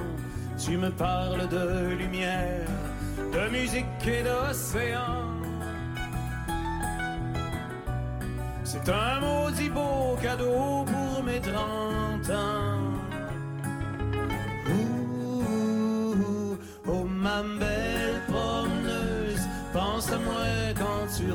Tu 0.57 0.77
me 0.77 0.89
parles 0.89 1.49
de 1.49 1.95
lumière, 2.01 2.69
de 3.17 3.49
musique 3.49 4.07
et 4.07 4.23
d'océan. 4.23 5.25
C'est 8.63 8.87
un 8.87 9.19
maudit 9.19 9.69
beau 9.69 10.15
cadeau 10.21 10.85
pour 10.85 11.23
mes 11.25 11.41
trente 11.41 12.29
ans. 12.29 12.92
Tu. 21.17 21.25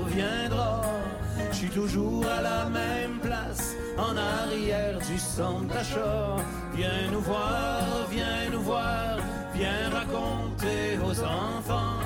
Je 1.51 1.57
suis 1.57 1.69
toujours 1.71 2.25
à 2.27 2.43
la 2.43 2.69
même 2.69 3.19
place, 3.21 3.75
en 3.97 4.17
arrière 4.17 4.99
du 4.99 5.19
centre 5.19 5.67
d'achat. 5.75 6.37
Viens 6.75 7.11
nous 7.13 7.21
voir, 7.21 8.07
viens 8.11 8.51
nous 8.53 8.61
voir, 8.61 9.19
viens 9.55 9.89
raconter 9.91 10.99
aux 11.05 11.21
enfants 11.23 12.01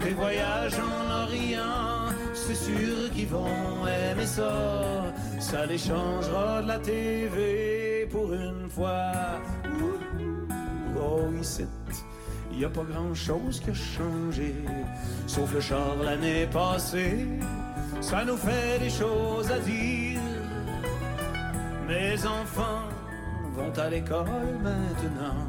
tes 0.00 0.10
voyages 0.10 0.78
en 0.78 1.24
Orient 1.24 1.98
c'est 2.48 2.54
sûr 2.54 3.10
qu'ils 3.14 3.28
vont 3.28 3.86
aimer 3.86 4.26
ça. 4.26 5.04
Ça 5.38 5.66
les 5.66 5.76
changera 5.76 6.62
de 6.62 6.68
la 6.68 6.78
TV 6.78 8.06
pour 8.10 8.32
une 8.32 8.68
fois. 8.70 9.12
Oh, 10.96 11.30
ici, 11.40 11.66
y 12.58 12.64
a 12.64 12.68
pas 12.68 12.82
grand 12.82 13.14
chose 13.14 13.60
qui 13.60 13.70
a 13.70 13.74
changé, 13.74 14.54
sauf 15.26 15.52
le 15.54 15.60
char 15.60 15.94
l'année 16.02 16.46
passée. 16.46 17.28
Ça 18.00 18.24
nous 18.24 18.36
fait 18.36 18.78
des 18.80 18.90
choses 18.90 19.50
à 19.50 19.58
dire. 19.60 20.20
Mes 21.86 22.26
enfants 22.26 22.88
vont 23.54 23.72
à 23.76 23.88
l'école 23.88 24.58
maintenant 24.62 25.46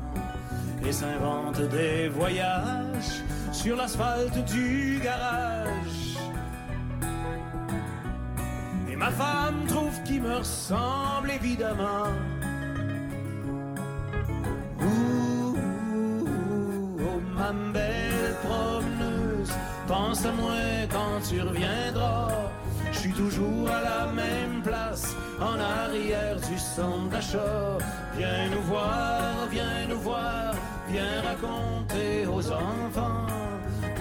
et 0.86 0.92
s'inventent 0.92 1.68
des 1.70 2.10
voyages 2.10 3.24
sur 3.52 3.76
l'asphalte 3.76 4.38
du 4.46 5.00
garage. 5.04 6.18
Et 8.90 8.96
ma 8.96 9.10
femme 9.10 9.66
trouve 9.68 10.04
qu'il 10.04 10.22
me 10.22 10.38
ressemble 10.38 11.32
évidemment. 11.32 12.14
Belle 17.54 18.36
promeneuse, 18.44 19.52
pense 19.88 20.26
à 20.26 20.32
moi 20.32 20.54
quand 20.90 21.28
tu 21.28 21.42
reviendras. 21.42 22.30
Je 22.92 23.00
suis 23.00 23.14
toujours 23.14 23.70
à 23.70 23.82
la 23.82 24.12
même 24.12 24.62
place, 24.64 25.16
en 25.40 25.60
arrière 25.60 26.36
du 26.36 26.58
centre 26.58 27.10
d'achat. 27.10 27.78
Viens 28.18 28.50
nous 28.52 28.62
voir, 28.64 29.48
viens 29.52 29.88
nous 29.88 30.00
voir, 30.00 30.54
viens 30.90 31.22
raconter 31.24 32.26
aux 32.28 32.52
enfants 32.52 33.28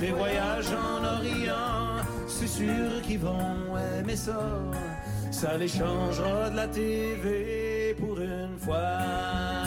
des 0.00 0.12
voyages 0.12 0.72
en 0.72 1.04
Orient. 1.04 2.04
C'est 2.26 2.46
sûr 2.46 3.02
qu'ils 3.02 3.18
vont 3.18 3.76
aimer 3.98 4.16
ça, 4.16 4.40
ça 5.30 5.56
les 5.56 5.68
changera 5.68 6.50
de 6.50 6.56
la 6.56 6.68
TV 6.68 7.94
pour 7.98 8.18
une 8.20 8.58
fois. 8.58 9.57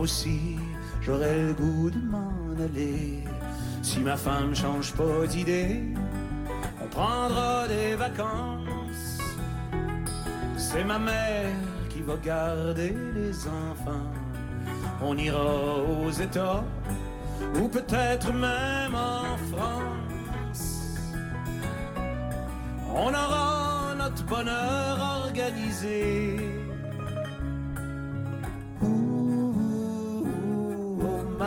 Aussi, 0.00 0.56
j'aurais 1.02 1.38
le 1.38 1.52
goût 1.52 1.90
de 1.90 1.98
m'en 1.98 2.32
aller. 2.64 3.24
Si 3.82 4.00
ma 4.00 4.16
femme 4.16 4.54
change 4.54 4.92
pas 4.94 5.26
d'idée, 5.26 5.82
on 6.82 6.86
prendra 6.86 7.68
des 7.68 7.94
vacances. 7.94 9.18
C'est 10.56 10.84
ma 10.84 10.98
mère 10.98 11.52
qui 11.90 12.00
va 12.02 12.16
garder 12.16 12.94
les 13.14 13.34
enfants. 13.46 14.10
On 15.02 15.16
ira 15.16 15.78
aux 16.04 16.10
États 16.10 16.64
ou 17.56 17.68
peut-être 17.68 18.32
même 18.32 18.94
en 18.94 19.36
France. 19.52 20.98
On 22.94 23.08
aura 23.08 23.94
notre 23.96 24.24
bonheur 24.24 24.98
organisé. 25.24 26.59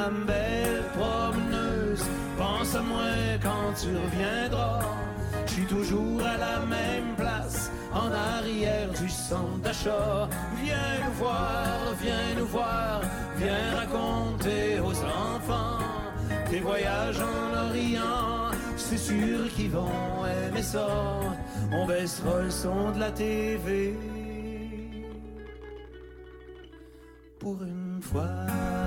Ma 0.03 0.25
belle 0.25 0.83
promeneuse, 0.97 2.05
pense 2.37 2.75
à 2.75 2.81
moi 2.81 3.13
quand 3.41 3.73
tu 3.79 3.89
reviendras. 4.05 4.81
Je 5.45 5.51
suis 5.51 5.65
toujours 5.65 6.21
à 6.21 6.37
la 6.37 6.59
même 6.65 7.15
place, 7.15 7.71
en 7.93 8.11
arrière 8.11 8.89
du 8.89 9.09
centre 9.09 9.59
d'achat. 9.59 10.27
Viens 10.63 10.95
nous 11.05 11.13
voir, 11.13 11.77
viens 12.01 12.33
nous 12.37 12.45
voir, 12.45 13.01
viens 13.37 13.75
raconter 13.75 14.79
aux 14.79 14.97
enfants 15.03 15.79
tes 16.49 16.59
voyages 16.59 17.19
en 17.19 17.67
Orient. 17.67 18.51
C'est 18.77 18.97
sûr 18.97 19.49
qu'ils 19.55 19.71
vont 19.71 20.25
aimer 20.25 20.63
ça. 20.63 20.87
On 21.71 21.85
baissera 21.85 22.41
le 22.41 22.51
son 22.51 22.91
de 22.91 22.99
la 22.99 23.11
TV. 23.11 23.95
Pour 27.39 27.61
une 27.63 28.01
fois. 28.01 28.82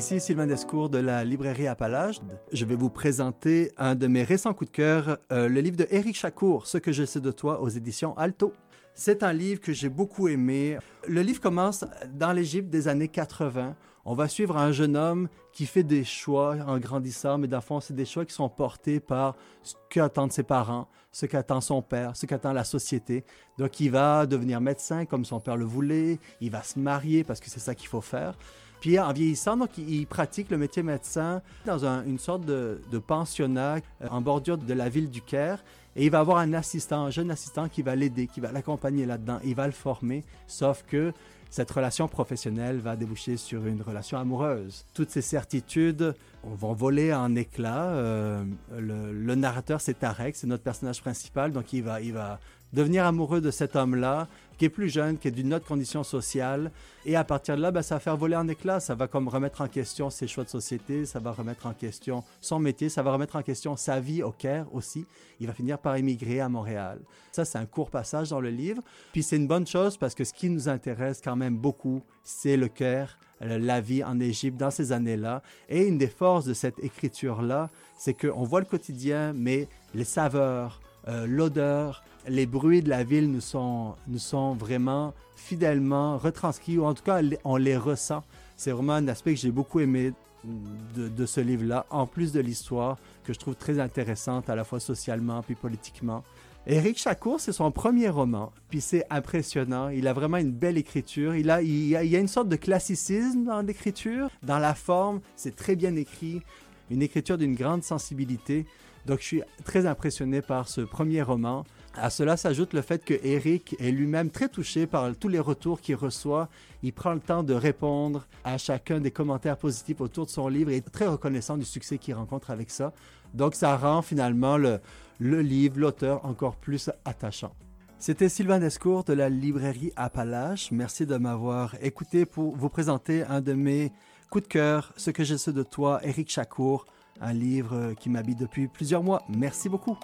Ici 0.00 0.18
Sylvain 0.18 0.46
Descours 0.46 0.88
de 0.88 0.96
la 0.96 1.24
librairie 1.26 1.66
Appalache. 1.66 2.20
Je 2.54 2.64
vais 2.64 2.74
vous 2.74 2.88
présenter 2.88 3.70
un 3.76 3.94
de 3.94 4.06
mes 4.06 4.22
récents 4.22 4.54
coups 4.54 4.70
de 4.70 4.74
cœur, 4.74 5.18
euh, 5.30 5.46
le 5.46 5.60
livre 5.60 5.76
de 5.76 5.86
Éric 5.90 6.16
Chacour, 6.16 6.66
Ce 6.66 6.78
que 6.78 6.90
je 6.90 7.04
sais 7.04 7.20
de 7.20 7.30
toi, 7.30 7.60
aux 7.60 7.68
éditions 7.68 8.16
Alto. 8.16 8.54
C'est 8.94 9.22
un 9.22 9.34
livre 9.34 9.60
que 9.60 9.74
j'ai 9.74 9.90
beaucoup 9.90 10.28
aimé. 10.28 10.78
Le 11.06 11.20
livre 11.20 11.38
commence 11.38 11.84
dans 12.14 12.32
l'Égypte 12.32 12.70
des 12.70 12.88
années 12.88 13.08
80. 13.08 13.76
On 14.06 14.14
va 14.14 14.26
suivre 14.26 14.56
un 14.56 14.72
jeune 14.72 14.96
homme 14.96 15.28
qui 15.52 15.66
fait 15.66 15.82
des 15.82 16.02
choix 16.02 16.56
en 16.66 16.78
grandissant, 16.78 17.36
mais 17.36 17.46
dans 17.46 17.60
fond, 17.60 17.80
c'est 17.80 17.92
des 17.92 18.06
choix 18.06 18.24
qui 18.24 18.32
sont 18.32 18.48
portés 18.48 19.00
par 19.00 19.36
ce 19.62 19.74
qu'attendent 19.90 20.32
ses 20.32 20.44
parents, 20.44 20.88
ce 21.12 21.26
qu'attend 21.26 21.60
son 21.60 21.82
père, 21.82 22.16
ce 22.16 22.24
qu'attend 22.24 22.54
la 22.54 22.64
société. 22.64 23.22
Donc, 23.58 23.78
il 23.80 23.90
va 23.90 24.24
devenir 24.24 24.62
médecin 24.62 25.04
comme 25.04 25.26
son 25.26 25.40
père 25.40 25.58
le 25.58 25.66
voulait, 25.66 26.18
il 26.40 26.50
va 26.50 26.62
se 26.62 26.78
marier 26.78 27.22
parce 27.22 27.38
que 27.38 27.50
c'est 27.50 27.60
ça 27.60 27.74
qu'il 27.74 27.88
faut 27.88 28.00
faire. 28.00 28.38
Puis 28.80 28.98
en 28.98 29.12
vieillissant, 29.12 29.56
donc, 29.56 29.76
il 29.78 30.06
pratique 30.06 30.50
le 30.50 30.56
métier 30.58 30.82
médecin 30.82 31.42
dans 31.66 31.84
un- 31.84 32.04
une 32.04 32.18
sorte 32.18 32.44
de, 32.46 32.80
de 32.90 32.98
pensionnat 32.98 33.76
euh, 34.02 34.08
en 34.10 34.20
bordure 34.20 34.56
de 34.58 34.72
la 34.74 34.88
ville 34.88 35.10
du 35.10 35.20
Caire. 35.22 35.62
Et 35.96 36.04
il 36.06 36.10
va 36.10 36.20
avoir 36.20 36.38
un 36.38 36.52
assistant, 36.54 37.04
un 37.06 37.10
jeune 37.10 37.30
assistant 37.30 37.68
qui 37.68 37.82
va 37.82 37.94
l'aider, 37.96 38.26
qui 38.26 38.40
va 38.40 38.52
l'accompagner 38.52 39.06
là-dedans. 39.06 39.38
Il 39.44 39.54
va 39.54 39.66
le 39.66 39.72
former, 39.72 40.24
sauf 40.46 40.84
que 40.88 41.12
cette 41.50 41.70
relation 41.72 42.06
professionnelle 42.06 42.78
va 42.78 42.94
déboucher 42.94 43.36
sur 43.36 43.66
une 43.66 43.82
relation 43.82 44.16
amoureuse. 44.18 44.84
Toutes 44.94 45.10
ces 45.10 45.20
certitudes 45.20 46.14
vont 46.44 46.72
voler 46.72 47.12
en 47.12 47.34
éclats. 47.36 47.88
Euh, 47.90 48.44
le, 48.78 49.34
narrateur, 49.34 49.80
c'est 49.80 49.98
Tarek, 49.98 50.36
c'est 50.36 50.46
notre 50.46 50.62
personnage 50.62 51.00
principal, 51.00 51.52
donc 51.52 51.72
il 51.72 51.82
va, 51.82 52.00
il 52.00 52.12
va 52.12 52.38
devenir 52.72 53.04
amoureux 53.04 53.40
de 53.40 53.50
cet 53.50 53.76
homme-là, 53.76 54.28
qui 54.56 54.66
est 54.66 54.70
plus 54.70 54.90
jeune, 54.90 55.16
qui 55.18 55.28
est 55.28 55.32
d'une 55.32 55.54
autre 55.54 55.66
condition 55.66 56.04
sociale. 56.04 56.70
Et 57.06 57.16
à 57.16 57.24
partir 57.24 57.56
de 57.56 57.62
là, 57.62 57.70
ben, 57.70 57.82
ça 57.82 57.96
va 57.96 58.00
faire 58.00 58.16
voler 58.16 58.36
en 58.36 58.46
éclats. 58.46 58.78
Ça 58.78 58.94
va 58.94 59.08
comme 59.08 59.26
remettre 59.26 59.62
en 59.62 59.68
question 59.68 60.10
ses 60.10 60.26
choix 60.26 60.44
de 60.44 60.50
société, 60.50 61.06
ça 61.06 61.18
va 61.18 61.32
remettre 61.32 61.66
en 61.66 61.72
question 61.72 62.22
son 62.40 62.58
métier, 62.58 62.88
ça 62.88 63.02
va 63.02 63.12
remettre 63.12 63.36
en 63.36 63.42
question 63.42 63.76
sa 63.76 64.00
vie 64.00 64.22
au 64.22 64.32
Caire 64.32 64.66
aussi. 64.72 65.06
Il 65.40 65.46
va 65.46 65.54
finir 65.54 65.78
par 65.78 65.96
émigrer 65.96 66.40
à 66.40 66.48
Montréal. 66.48 67.00
Ça, 67.32 67.44
c'est 67.44 67.58
un 67.58 67.66
court 67.66 67.90
passage 67.90 68.30
dans 68.30 68.40
le 68.40 68.50
livre. 68.50 68.82
Puis 69.12 69.22
c'est 69.22 69.36
une 69.36 69.48
bonne 69.48 69.66
chose 69.66 69.96
parce 69.96 70.14
que 70.14 70.24
ce 70.24 70.34
qui 70.34 70.50
nous 70.50 70.68
intéresse 70.68 71.20
quand 71.24 71.36
même 71.36 71.56
beaucoup, 71.56 72.02
c'est 72.22 72.56
le 72.56 72.68
Caire, 72.68 73.18
la 73.40 73.80
vie 73.80 74.04
en 74.04 74.20
Égypte 74.20 74.58
dans 74.58 74.70
ces 74.70 74.92
années-là. 74.92 75.42
Et 75.68 75.86
une 75.86 75.98
des 75.98 76.08
forces 76.08 76.44
de 76.44 76.54
cette 76.54 76.78
écriture-là, 76.78 77.70
c'est 77.98 78.14
qu'on 78.14 78.44
voit 78.44 78.60
le 78.60 78.66
quotidien, 78.66 79.32
mais 79.34 79.68
les 79.94 80.04
saveurs, 80.04 80.80
euh, 81.08 81.26
l'odeur, 81.26 82.02
les 82.28 82.46
bruits 82.46 82.82
de 82.82 82.90
la 82.90 83.04
ville 83.04 83.30
nous 83.30 83.40
sont, 83.40 83.94
nous 84.08 84.18
sont 84.18 84.54
vraiment 84.54 85.14
fidèlement 85.36 86.18
retranscrits, 86.18 86.78
ou 86.78 86.84
en 86.84 86.94
tout 86.94 87.02
cas, 87.02 87.20
on 87.44 87.56
les 87.56 87.76
ressent. 87.76 88.22
C'est 88.56 88.72
vraiment 88.72 88.94
un 88.94 89.08
aspect 89.08 89.34
que 89.34 89.40
j'ai 89.40 89.50
beaucoup 89.50 89.80
aimé 89.80 90.12
de, 90.44 91.08
de 91.08 91.26
ce 91.26 91.40
livre-là, 91.40 91.86
en 91.90 92.06
plus 92.06 92.32
de 92.32 92.40
l'histoire, 92.40 92.98
que 93.24 93.32
je 93.32 93.38
trouve 93.38 93.56
très 93.56 93.80
intéressante 93.80 94.50
à 94.50 94.54
la 94.54 94.64
fois 94.64 94.80
socialement 94.80 95.42
puis 95.42 95.54
politiquement. 95.54 96.22
Éric 96.66 96.98
Chacour, 96.98 97.40
c'est 97.40 97.52
son 97.52 97.70
premier 97.70 98.10
roman, 98.10 98.52
puis 98.68 98.82
c'est 98.82 99.06
impressionnant. 99.08 99.88
Il 99.88 100.06
a 100.06 100.12
vraiment 100.12 100.36
une 100.36 100.52
belle 100.52 100.76
écriture. 100.76 101.34
Il, 101.34 101.48
a, 101.48 101.62
il, 101.62 101.88
y 101.88 101.96
a, 101.96 102.18
une 102.18 102.28
sorte 102.28 102.48
de 102.48 102.56
classicisme 102.56 103.44
dans 103.44 103.62
l'écriture, 103.62 104.28
dans 104.42 104.58
la 104.58 104.74
forme. 104.74 105.20
C'est 105.36 105.56
très 105.56 105.74
bien 105.74 105.96
écrit, 105.96 106.42
une 106.90 107.00
écriture 107.00 107.38
d'une 107.38 107.54
grande 107.54 107.82
sensibilité. 107.82 108.66
Donc, 109.06 109.20
je 109.20 109.24
suis 109.24 109.42
très 109.64 109.86
impressionné 109.86 110.42
par 110.42 110.68
ce 110.68 110.82
premier 110.82 111.22
roman. 111.22 111.64
À 111.94 112.10
cela 112.10 112.36
s'ajoute 112.36 112.74
le 112.74 112.82
fait 112.82 113.04
que 113.04 113.14
Eric 113.24 113.74
est 113.80 113.90
lui-même 113.90 114.30
très 114.30 114.48
touché 114.48 114.86
par 114.86 115.16
tous 115.16 115.28
les 115.28 115.40
retours 115.40 115.80
qu'il 115.80 115.96
reçoit. 115.96 116.48
Il 116.82 116.92
prend 116.92 117.14
le 117.14 117.20
temps 117.20 117.42
de 117.42 117.54
répondre 117.54 118.26
à 118.44 118.58
chacun 118.58 119.00
des 119.00 119.10
commentaires 119.10 119.56
positifs 119.56 120.00
autour 120.00 120.26
de 120.26 120.30
son 120.30 120.46
livre 120.48 120.70
et 120.70 120.76
est 120.76 120.90
très 120.90 121.06
reconnaissant 121.06 121.56
du 121.56 121.64
succès 121.64 121.96
qu'il 121.96 122.14
rencontre 122.14 122.50
avec 122.50 122.70
ça. 122.70 122.92
Donc 123.34 123.54
ça 123.54 123.76
rend 123.76 124.02
finalement 124.02 124.56
le, 124.56 124.80
livre, 125.20 125.78
l'auteur 125.78 126.24
encore 126.24 126.56
plus 126.56 126.90
attachant. 127.04 127.52
C'était 127.98 128.28
Sylvain 128.28 128.58
Descours 128.58 129.04
de 129.04 129.12
la 129.12 129.28
librairie 129.28 129.92
Appalache. 129.96 130.70
Merci 130.70 131.04
de 131.04 131.16
m'avoir 131.16 131.74
écouté 131.82 132.24
pour 132.24 132.56
vous 132.56 132.70
présenter 132.70 133.24
un 133.24 133.40
de 133.40 133.52
mes 133.52 133.92
coups 134.30 134.44
de 134.44 134.48
cœur, 134.48 134.92
Ce 134.96 135.10
que 135.10 135.24
je 135.24 135.36
sais 135.36 135.52
de 135.52 135.62
toi, 135.62 136.00
Eric 136.02 136.30
Chacour, 136.30 136.86
un 137.20 137.32
livre 137.32 137.92
qui 137.98 138.08
m'habite 138.08 138.38
depuis 138.38 138.68
plusieurs 138.68 139.02
mois. 139.02 139.22
Merci 139.28 139.68
beaucoup. 139.68 139.98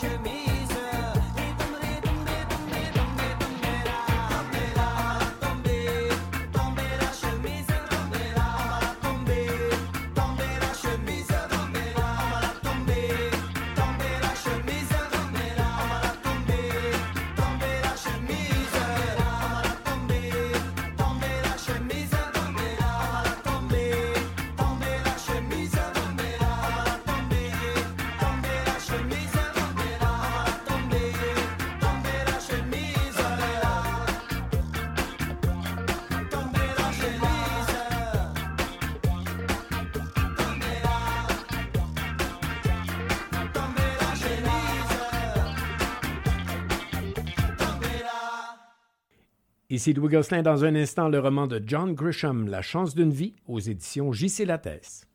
to 0.00 0.16
me. 0.18 0.47
Ici 49.78 49.92
Louis 49.92 50.08
Gosselin 50.08 50.42
dans 50.42 50.64
un 50.64 50.74
instant 50.74 51.08
le 51.08 51.20
roman 51.20 51.46
de 51.46 51.62
John 51.64 51.94
Grisham, 51.94 52.48
La 52.48 52.62
chance 52.62 52.96
d'une 52.96 53.12
vie, 53.12 53.36
aux 53.46 53.60
éditions 53.60 54.10
J.C. 54.10 54.44
Lattès. 54.44 55.06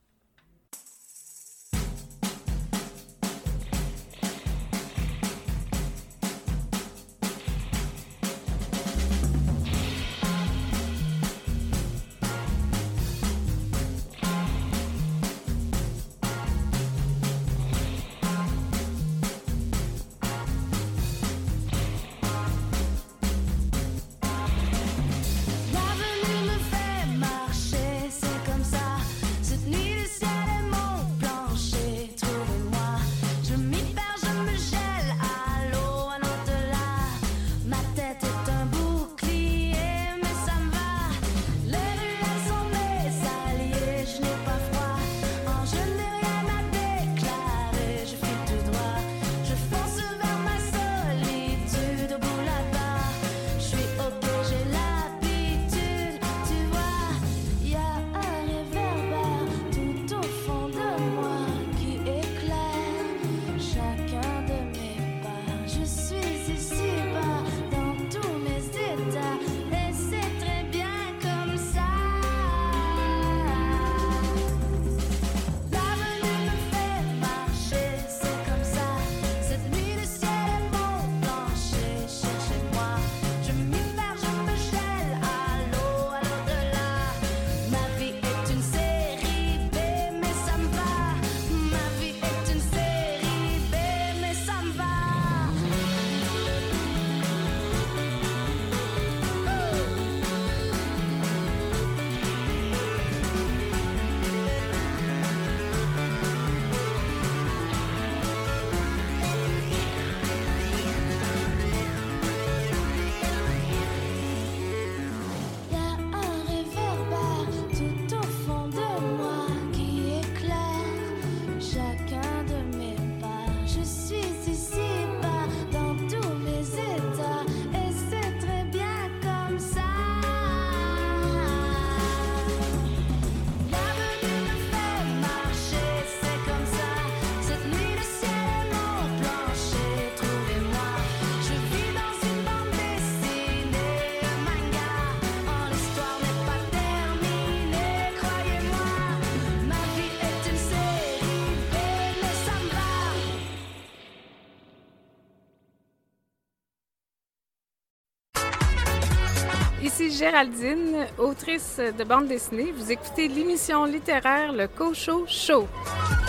Ici 159.84 160.12
Géraldine, 160.12 161.08
autrice 161.18 161.78
de 161.78 162.04
bande 162.06 162.28
dessinée. 162.30 162.72
Vous 162.72 162.90
écoutez 162.90 163.28
l'émission 163.28 163.84
littéraire 163.84 164.54
Le 164.54 164.70
Cochot 164.70 165.26
Show. 165.28 165.68
Show. 165.68 166.23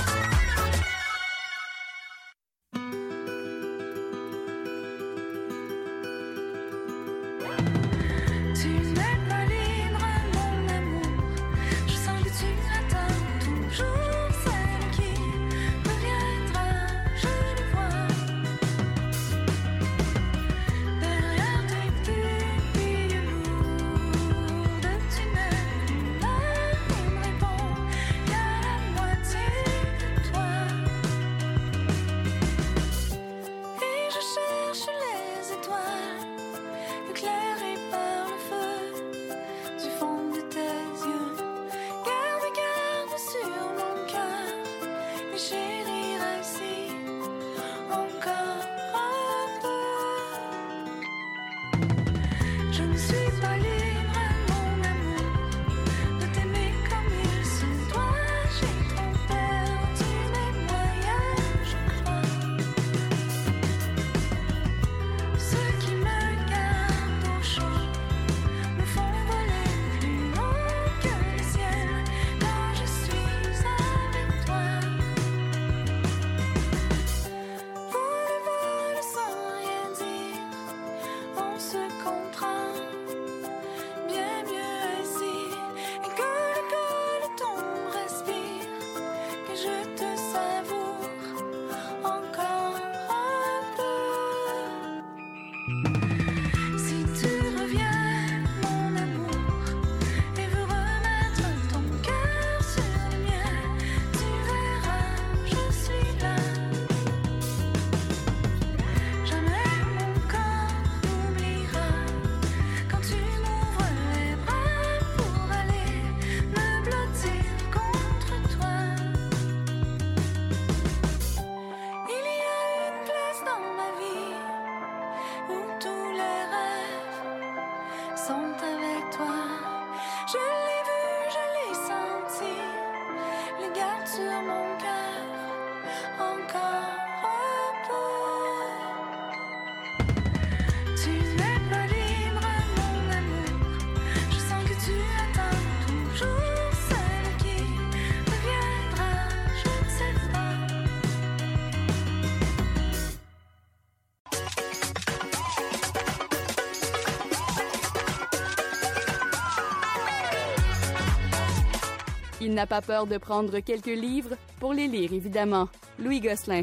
Il 162.55 162.59
n'a 162.59 162.69
pas 162.69 162.83
peur 162.83 163.09
de 163.09 163.19
prendre 163.19 163.59
quelques 163.59 163.87
livres 163.87 164.37
pour 164.61 164.73
les 164.73 164.87
lire, 164.87 165.13
évidemment. 165.13 165.69
Louis 165.99 166.21
Gosselin. 166.21 166.63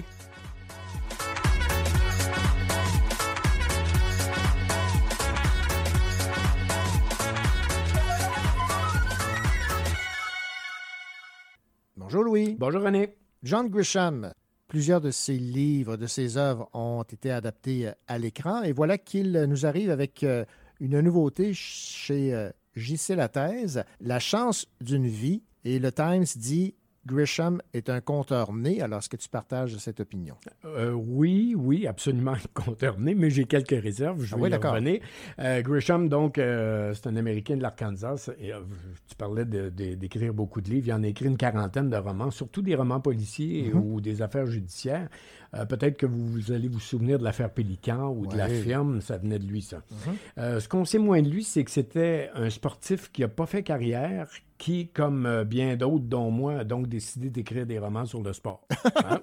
Bonjour 11.97 12.23
Louis. 12.23 12.55
Bonjour 12.57 12.83
René. 12.83 13.17
John 13.43 13.67
Grisham. 13.67 14.31
Plusieurs 14.69 15.01
de 15.01 15.11
ses 15.11 15.37
livres, 15.37 15.97
de 15.97 16.07
ses 16.07 16.37
œuvres 16.37 16.69
ont 16.71 17.03
été 17.03 17.31
adaptés 17.31 17.89
euh, 17.89 17.91
à 18.07 18.17
l'écran 18.17 18.63
et 18.63 18.71
voilà 18.71 18.97
qu'il 18.97 19.33
nous 19.33 19.65
arrive 19.65 19.91
avec 19.91 20.23
euh, 20.23 20.45
une 20.79 21.01
nouveauté 21.01 21.53
chez 21.53 22.33
euh, 22.33 22.49
JC 22.77 23.09
Lathèse, 23.09 23.83
La 23.99 24.19
chance 24.19 24.67
d'une 24.79 25.07
vie. 25.07 25.43
Et 25.65 25.79
le 25.79 25.91
Times 25.91 26.25
dit 26.37 26.75
Grisham 27.07 27.61
est 27.73 27.89
un 27.89 27.99
conteur 27.99 28.53
né. 28.53 28.79
Alors, 28.79 28.99
est-ce 28.99 29.09
que 29.09 29.17
tu 29.17 29.27
partages 29.27 29.75
cette 29.77 29.99
opinion? 30.01 30.35
Euh, 30.65 30.91
oui, 30.91 31.55
oui, 31.57 31.87
absolument 31.87 32.35
conterné, 32.53 33.15
mais 33.15 33.31
j'ai 33.31 33.45
quelques 33.45 33.69
réserves. 33.81 34.23
Je 34.23 34.35
Ah 34.35 34.37
vais 34.37 34.43
oui, 34.43 34.49
d'accord. 34.51 34.75
Euh, 35.39 35.61
Grisham, 35.63 36.09
donc, 36.09 36.37
euh, 36.37 36.93
c'est 36.93 37.07
un 37.07 37.15
Américain 37.15 37.57
de 37.57 37.63
l'Arkansas. 37.63 38.29
Tu 39.07 39.15
parlais 39.17 39.45
de- 39.45 39.69
de- 39.69 39.95
d'écrire 39.95 40.31
beaucoup 40.31 40.61
de 40.61 40.69
livres. 40.69 40.87
Il 40.89 40.93
en 40.93 41.01
a 41.03 41.07
écrit 41.07 41.25
une 41.25 41.37
quarantaine 41.37 41.89
de 41.89 41.97
romans, 41.97 42.29
surtout 42.29 42.61
des 42.61 42.75
romans 42.75 42.99
policiers 43.01 43.71
Mhm. 43.73 43.79
ou 43.81 43.99
des 43.99 44.21
affaires 44.21 44.45
judiciaires. 44.45 45.09
Peut-être 45.67 45.97
que 45.97 46.05
vous, 46.05 46.27
vous 46.27 46.51
allez 46.53 46.69
vous 46.69 46.79
souvenir 46.79 47.19
de 47.19 47.23
l'affaire 47.25 47.49
Pélican 47.51 48.07
ou 48.09 48.25
de 48.25 48.37
la 48.37 48.47
firme, 48.47 49.01
ça 49.01 49.17
venait 49.17 49.37
de 49.39 49.45
lui, 49.45 49.61
ça. 49.63 49.81
Mhm. 50.37 50.59
Ce 50.59 50.67
qu'on 50.69 50.85
sait 50.85 50.99
moins 50.99 51.21
de 51.21 51.29
lui, 51.29 51.43
c'est 51.43 51.63
que 51.65 51.71
c'était 51.71 52.29
un 52.35 52.49
sportif 52.51 53.11
qui 53.11 53.21
n'a 53.21 53.27
pas 53.27 53.45
fait 53.47 53.61
carrière, 53.63 54.29
qui, 54.61 54.89
comme 54.89 55.25
euh, 55.25 55.43
bien 55.43 55.75
d'autres, 55.75 56.05
dont 56.05 56.29
moi, 56.29 56.59
a 56.59 56.63
donc 56.63 56.85
décidé 56.85 57.31
d'écrire 57.31 57.65
des 57.65 57.79
romans 57.79 58.05
sur 58.05 58.21
le 58.21 58.31
sport. 58.31 58.61
Hein? 59.09 59.19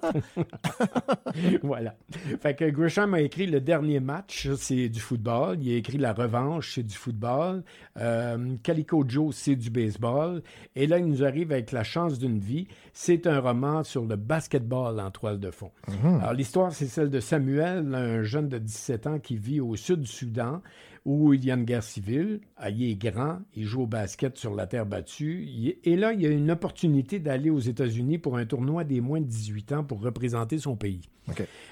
voilà. 1.63 1.95
Fait 2.41 2.55
que 2.55 2.69
Grisham 2.69 3.13
a 3.13 3.21
écrit 3.21 3.45
Le 3.47 3.61
dernier 3.61 4.01
match, 4.01 4.49
c'est 4.57 4.89
du 4.89 4.99
football. 4.99 5.57
Il 5.61 5.73
a 5.73 5.77
écrit 5.77 5.97
La 5.97 6.11
revanche, 6.11 6.75
c'est 6.75 6.83
du 6.83 6.93
football. 6.93 7.63
Euh, 8.01 8.57
Calico 8.63 9.05
Joe, 9.07 9.33
c'est 9.33 9.55
du 9.55 9.69
baseball. 9.69 10.43
Et 10.75 10.87
là, 10.87 10.99
il 10.99 11.05
nous 11.05 11.23
arrive 11.23 11.53
avec 11.53 11.71
La 11.71 11.85
chance 11.85 12.19
d'une 12.19 12.39
vie. 12.39 12.67
C'est 12.91 13.25
un 13.25 13.39
roman 13.39 13.85
sur 13.85 14.03
le 14.03 14.17
basketball 14.17 14.99
en 14.99 15.09
toile 15.09 15.39
de 15.39 15.51
fond. 15.51 15.71
Alors, 16.03 16.33
l'histoire, 16.33 16.73
c'est 16.73 16.87
celle 16.87 17.09
de 17.09 17.21
Samuel, 17.21 17.95
un 17.95 18.23
jeune 18.23 18.49
de 18.49 18.57
17 18.57 19.07
ans 19.07 19.19
qui 19.19 19.37
vit 19.37 19.61
au 19.61 19.77
sud 19.77 20.01
du 20.01 20.07
Soudan, 20.07 20.61
où 21.05 21.33
il 21.33 21.43
y 21.45 21.51
a 21.51 21.55
une 21.55 21.63
guerre 21.63 21.83
civile. 21.83 22.41
Ah, 22.57 22.69
il 22.69 22.83
est 22.83 22.95
grand, 22.95 23.39
il 23.55 23.65
joue 23.65 23.83
au 23.83 23.87
basket 23.87 24.37
sur 24.37 24.55
la 24.55 24.67
terre 24.67 24.85
battue. 24.85 25.77
Et 25.83 25.95
là, 25.95 26.13
il 26.13 26.21
y 26.21 26.25
a 26.25 26.29
une 26.29 26.51
opportunité 26.51 27.19
d'aller 27.19 27.49
aux 27.49 27.59
États-Unis 27.59 28.17
pour 28.17 28.37
un 28.37 28.45
tournoi 28.45 28.83
des 28.83 29.01
moins 29.01 29.21
de 29.21 29.25
18 29.25 29.71
ans 29.73 29.83
pour 29.83 30.01
représenter 30.01 30.57
son 30.57 30.75
pays. 30.75 31.01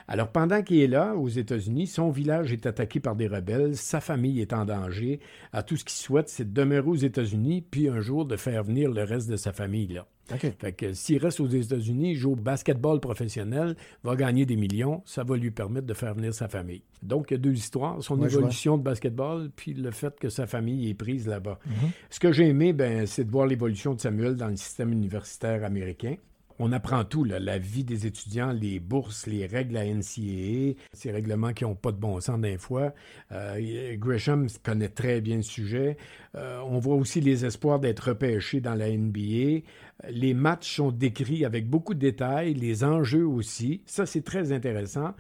Alors, 0.08 0.32
pendant 0.32 0.62
qu'il 0.62 0.80
est 0.80 0.88
là, 0.88 1.16
aux 1.16 1.30
États-Unis, 1.30 1.88
son 1.88 2.12
village 2.12 2.54
est 2.54 2.66
attaqué 2.66 3.00
par 3.00 3.16
des 3.16 3.28
rebelles, 3.28 3.76
sa 3.76 4.00
famille 4.00 4.40
est 4.40 4.54
en 4.54 4.66
danger. 4.66 5.20
À 5.52 5.64
tout 5.64 5.76
ce 5.76 5.84
qu'il 5.84 5.98
souhaite, 5.98 6.30
c'est 6.30 6.46
de 6.46 6.54
demeurer 6.54 6.88
aux 6.88 6.96
États-Unis, 6.96 7.62
puis 7.62 7.90
un 7.90 8.00
jour 8.00 8.26
de 8.26 8.36
faire 8.38 8.64
venir 8.64 8.92
le 8.92 9.04
reste 9.04 9.30
de 9.30 9.36
sa 9.36 9.54
famille 9.54 9.88
là. 9.88 10.08
Fait 10.60 10.74
que 10.74 10.94
s'il 10.94 11.18
reste 11.18 11.40
aux 11.40 11.48
États-Unis, 11.48 12.16
joue 12.16 12.34
au 12.34 12.36
basketball 12.36 13.00
professionnel, 13.00 13.76
va 14.04 14.16
gagner 14.16 14.46
des 14.46 14.56
millions, 14.56 15.02
ça 15.06 15.24
va 15.24 15.38
lui 15.38 15.52
permettre 15.52 15.88
de 15.88 15.94
faire 15.94 16.14
venir 16.14 16.34
sa 16.34 16.48
famille. 16.48 16.84
Donc, 17.04 17.28
il 17.30 17.36
y 17.36 17.36
a 17.36 17.40
deux 17.40 17.54
histoires, 17.54 18.02
son 18.02 18.20
Ouais, 18.20 18.28
évolution 18.28 18.78
de 18.78 18.84
basketball, 18.84 19.50
puis 19.56 19.74
le 19.74 19.92
fait 19.92 20.18
que 20.20 20.30
sa 20.30 20.48
famille 20.48 20.90
est 20.90 20.94
prise 20.94 21.28
là-bas. 21.28 21.60
Mhm. 21.66 21.90
Ce 22.10 22.20
que 22.20 22.32
j'ai 22.32 22.48
aimé, 22.48 22.74
ben, 22.74 23.06
c'est 23.06 23.24
de 23.24 23.32
voir 23.32 23.46
l'évolution 23.48 23.94
de 23.94 24.02
Samuel 24.02 24.36
dans 24.36 24.48
le 24.48 24.56
système 24.56 24.92
universitaire 24.92 25.64
américain. 25.64 26.16
On 26.60 26.72
apprend 26.72 27.04
tout, 27.04 27.24
là, 27.24 27.40
la 27.40 27.60
vie 27.60 27.84
des 27.84 28.08
étudiants, 28.08 28.52
les 28.52 28.80
bourses, 28.80 29.28
les 29.28 29.46
règles 29.46 29.78
à 29.78 29.86
NCAA, 29.86 30.74
ces 30.92 31.12
règlements 31.12 31.54
qui 31.54 31.66
n'ont 31.66 31.76
pas 31.76 31.92
de 31.92 31.98
bon 31.98 32.20
sens 32.20 32.40
d'un 32.40 32.58
fois. 32.58 32.94
Euh, 33.32 33.96
Gresham 33.98 34.48
connaît 34.64 34.90
très 34.90 35.22
bien 35.22 35.38
le 35.38 35.44
sujet. 35.44 35.98
Euh, 36.36 36.60
on 36.66 36.80
voit 36.80 36.96
aussi 36.96 37.22
les 37.22 37.46
espoirs 37.46 37.80
d'être 37.80 38.10
repêché 38.10 38.60
dans 38.60 38.74
la 38.74 38.90
NBA. 38.90 39.62
Les 40.10 40.34
matchs 40.34 40.76
sont 40.76 40.92
décrits 40.92 41.46
avec 41.46 41.70
beaucoup 41.70 41.94
de 41.94 42.00
détails, 42.00 42.54
les 42.54 42.84
enjeux 42.84 43.26
aussi. 43.26 43.82
Ça, 43.86 44.06
c'est 44.06 44.22
très 44.22 44.52
intéressant. 44.52 45.14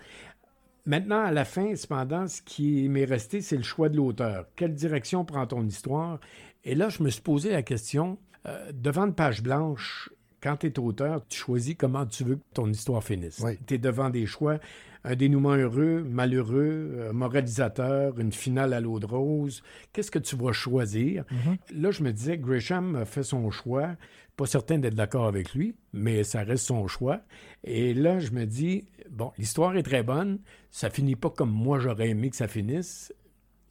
Maintenant, 0.85 1.21
à 1.21 1.31
la 1.31 1.45
fin, 1.45 1.75
cependant, 1.75 2.27
ce 2.27 2.41
qui 2.41 2.87
m'est 2.87 3.05
resté, 3.05 3.41
c'est 3.41 3.57
le 3.57 3.63
choix 3.63 3.89
de 3.89 3.97
l'auteur. 3.97 4.45
Quelle 4.55 4.73
direction 4.73 5.25
prend 5.25 5.45
ton 5.45 5.65
histoire? 5.65 6.19
Et 6.63 6.75
là, 6.75 6.89
je 6.89 7.03
me 7.03 7.09
suis 7.09 7.21
posé 7.21 7.51
la 7.51 7.63
question, 7.63 8.17
euh, 8.45 8.71
devant 8.73 9.05
une 9.05 9.13
page 9.13 9.43
blanche, 9.43 10.09
quand 10.41 10.57
tu 10.57 10.67
es 10.67 10.79
auteur, 10.79 11.25
tu 11.27 11.39
choisis 11.39 11.75
comment 11.77 12.05
tu 12.05 12.23
veux 12.23 12.35
que 12.35 12.43
ton 12.53 12.69
histoire 12.69 13.03
finisse. 13.03 13.43
Tu 13.65 13.73
es 13.73 13.77
devant 13.77 14.09
des 14.09 14.25
choix, 14.25 14.59
un 15.07 15.15
dénouement 15.15 15.55
heureux, 15.55 16.03
malheureux, 16.03 16.91
euh, 16.97 17.13
moralisateur, 17.13 18.19
une 18.19 18.33
finale 18.33 18.73
à 18.73 18.81
l'eau 18.81 18.99
de 18.99 19.05
rose. 19.05 19.63
Qu'est-ce 19.93 20.11
que 20.11 20.19
tu 20.19 20.35
vas 20.35 20.51
choisir? 20.51 21.23
Là, 21.73 21.91
je 21.91 22.03
me 22.03 22.11
disais, 22.11 22.37
Gresham 22.37 22.95
a 22.97 23.05
fait 23.05 23.23
son 23.23 23.49
choix. 23.49 23.95
Pas 24.35 24.45
certain 24.45 24.77
d'être 24.77 24.95
d'accord 24.95 25.25
avec 25.25 25.53
lui, 25.53 25.75
mais 25.93 26.23
ça 26.23 26.43
reste 26.43 26.65
son 26.65 26.87
choix. 26.87 27.21
Et 27.63 27.93
là, 27.93 28.19
je 28.19 28.31
me 28.31 28.45
dis, 28.45 28.85
bon, 29.09 29.31
l'histoire 29.37 29.75
est 29.77 29.83
très 29.83 30.03
bonne. 30.03 30.39
Ça 30.71 30.89
finit 30.89 31.15
pas 31.15 31.29
comme 31.29 31.51
moi 31.51 31.79
j'aurais 31.79 32.09
aimé 32.09 32.29
que 32.29 32.35
ça 32.35 32.47
finisse. 32.47 33.13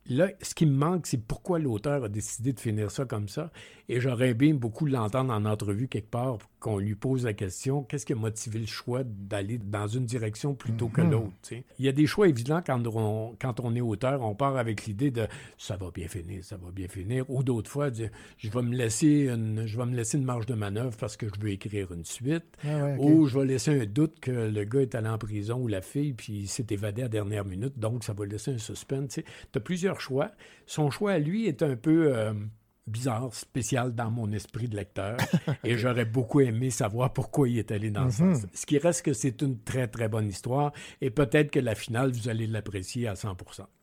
Là, 0.09 0.29
ce 0.41 0.55
qui 0.55 0.67
me 0.67 0.77
manque, 0.77 1.07
c'est 1.07 1.23
pourquoi 1.23 1.59
l'auteur 1.59 2.05
a 2.05 2.09
décidé 2.09 2.53
de 2.53 2.61
finir 2.61 2.91
ça 2.91 3.05
comme 3.05 3.29
ça. 3.29 3.51
Et 3.89 4.01
j'aurais 4.01 4.35
bien 4.35 4.55
beaucoup 4.55 4.87
l'entendre 4.87 5.33
en 5.33 5.45
entrevue 5.45 5.87
quelque 5.89 6.11
part, 6.11 6.39
qu'on 6.59 6.79
lui 6.79 6.95
pose 6.97 7.25
la 7.25 7.33
question 7.35 7.85
qu'est-ce 7.85 8.05
qui 8.05 8.13
a 8.15 8.17
motivé 8.17 8.59
le 8.59 8.67
choix 8.67 9.03
d'aller 9.05 9.59
dans 9.59 9.87
une 9.87 10.05
direction 10.07 10.55
plutôt 10.55 10.89
que 10.89 11.03
Mhm. 11.03 11.11
l'autre. 11.11 11.33
Il 11.79 11.85
y 11.85 11.89
a 11.89 11.93
des 11.93 12.07
choix 12.07 12.27
évidents 12.29 12.61
quand 12.67 12.85
on, 12.89 13.37
quand 13.41 13.61
on 13.61 13.75
est 13.77 13.81
auteur. 13.81 14.23
On 14.23 14.35
part 14.35 14.57
avec 14.57 14.87
l'idée 14.87 15.11
de 15.13 15.29
ça 15.57 15.77
va 15.77 15.91
bien 15.93 16.09
finir, 16.09 16.43
ça 16.43 16.57
va 16.57 16.71
bien 16.73 16.89
finir. 16.89 17.25
Ou 17.31 17.45
d'autres 17.45 17.71
fois, 17.71 17.91
dire, 17.91 18.11
je 18.39 18.51
vais 18.51 18.63
me 18.63 18.75
laisser 18.75 19.29
une, 19.33 19.67
je 19.67 19.77
vais 19.79 19.87
me 19.87 19.95
laisser 19.95 20.19
une 20.19 20.25
marge 20.25 20.47
de 20.47 20.55
manœuvre 20.55 20.97
parce 20.99 21.17
que 21.17 21.27
je 21.29 21.41
veux 21.41 21.51
écrire 21.51 21.93
une 21.93 22.05
suite. 22.05 22.45
Ah 22.65 22.85
ouais. 22.85 22.97
Ou 22.99 23.27
je 23.27 23.39
vais 23.39 23.47
laisser 23.47 23.81
un 23.83 23.87
doute 23.87 24.19
que 24.21 24.31
le 24.33 24.65
gars 24.65 24.81
est 24.81 24.95
allé 24.97 25.09
en 25.09 25.19
prison 25.19 25.59
ou 25.61 25.69
la 25.69 25.81
fille, 25.83 26.13
puis 26.15 26.33
il 26.41 26.49
s'est 26.49 26.67
évadé 26.71 27.03
à 27.03 27.05
la 27.05 27.09
dernière 27.11 27.45
minute, 27.45 27.79
donc 27.79 28.03
ça 28.03 28.13
va 28.15 28.27
laisser 28.27 28.53
un 28.53 28.59
suspense. 28.59 29.15
Tu 29.21 29.23
as 29.55 29.61
plusieurs 29.61 30.01
choix. 30.01 30.33
Son 30.67 30.91
choix 30.91 31.13
à 31.13 31.19
lui 31.21 31.47
est 31.47 31.63
un 31.63 31.77
peu 31.77 32.13
euh, 32.17 32.33
bizarre, 32.87 33.33
spécial 33.35 33.95
dans 33.95 34.11
mon 34.11 34.31
esprit 34.33 34.69
de 34.69 34.77
lecteur, 34.77 35.17
et 35.65 35.77
j'aurais 35.77 36.05
beaucoup 36.05 36.41
aimé 36.41 36.71
savoir 36.71 37.13
pourquoi 37.13 37.49
il 37.49 37.59
est 37.59 37.73
allé 37.73 37.91
dans 37.91 38.09
ce 38.11 38.23
Mhm. 38.23 38.35
sens. 38.35 38.47
Ce 38.53 38.65
qui 38.67 38.79
reste 38.79 39.05
que 39.05 39.13
c'est 39.13 39.43
une 39.43 39.63
très, 39.63 39.89
très 39.89 40.09
bonne 40.09 40.29
histoire, 40.29 40.73
et 41.01 41.11
peut-être 41.11 41.51
que 41.51 41.59
la 41.61 41.75
finale, 41.75 42.11
vous 42.13 42.29
allez 42.29 42.47
l'apprécier 42.47 43.09
à 43.09 43.17
100 43.17 43.37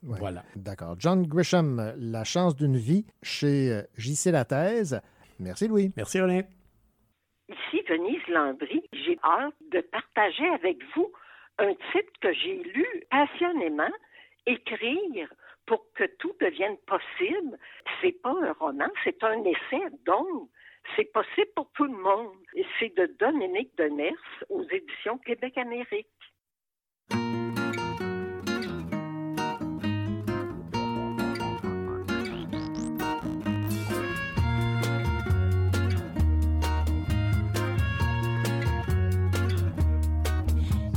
Ouais. 0.03 0.17
Voilà. 0.19 0.43
D'accord. 0.55 0.95
John 0.99 1.25
Grisham, 1.27 1.93
La 1.97 2.23
chance 2.23 2.55
d'une 2.55 2.77
vie, 2.77 3.05
chez 3.21 3.71
euh, 3.71 3.81
JC 3.97 4.31
Lathèse. 4.31 5.01
Merci, 5.39 5.67
Louis. 5.67 5.91
Merci, 5.97 6.21
René. 6.21 6.45
Ici 7.49 7.81
Venise 7.89 8.21
Landry. 8.29 8.81
J'ai 8.93 9.17
hâte 9.23 9.53
de 9.71 9.81
partager 9.91 10.47
avec 10.55 10.77
vous 10.95 11.11
un 11.59 11.73
titre 11.91 12.11
que 12.21 12.33
j'ai 12.33 12.63
lu 12.73 12.85
passionnément, 13.11 13.91
Écrire 14.45 15.27
pour 15.65 15.85
que 15.93 16.05
tout 16.17 16.33
devienne 16.41 16.77
possible. 16.85 17.57
C'est 18.01 18.21
pas 18.21 18.35
un 18.41 18.53
roman, 18.53 18.89
c'est 19.03 19.23
un 19.23 19.43
essai, 19.43 19.83
donc 20.05 20.49
c'est 20.95 21.11
possible 21.11 21.49
pour 21.55 21.69
tout 21.73 21.85
le 21.85 21.97
monde. 21.97 22.35
C'est 22.79 22.95
de 22.95 23.05
Dominique 23.19 23.75
Demers 23.77 24.13
aux 24.49 24.63
éditions 24.63 25.17
Québec-Amérique. 25.19 26.07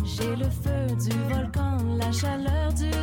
J'ai 0.04 0.34
le 0.34 0.50
feu 0.50 0.86
du 0.96 1.16
volcan, 1.28 1.78
la 1.98 2.10
chaleur 2.10 2.72
du 2.72 2.95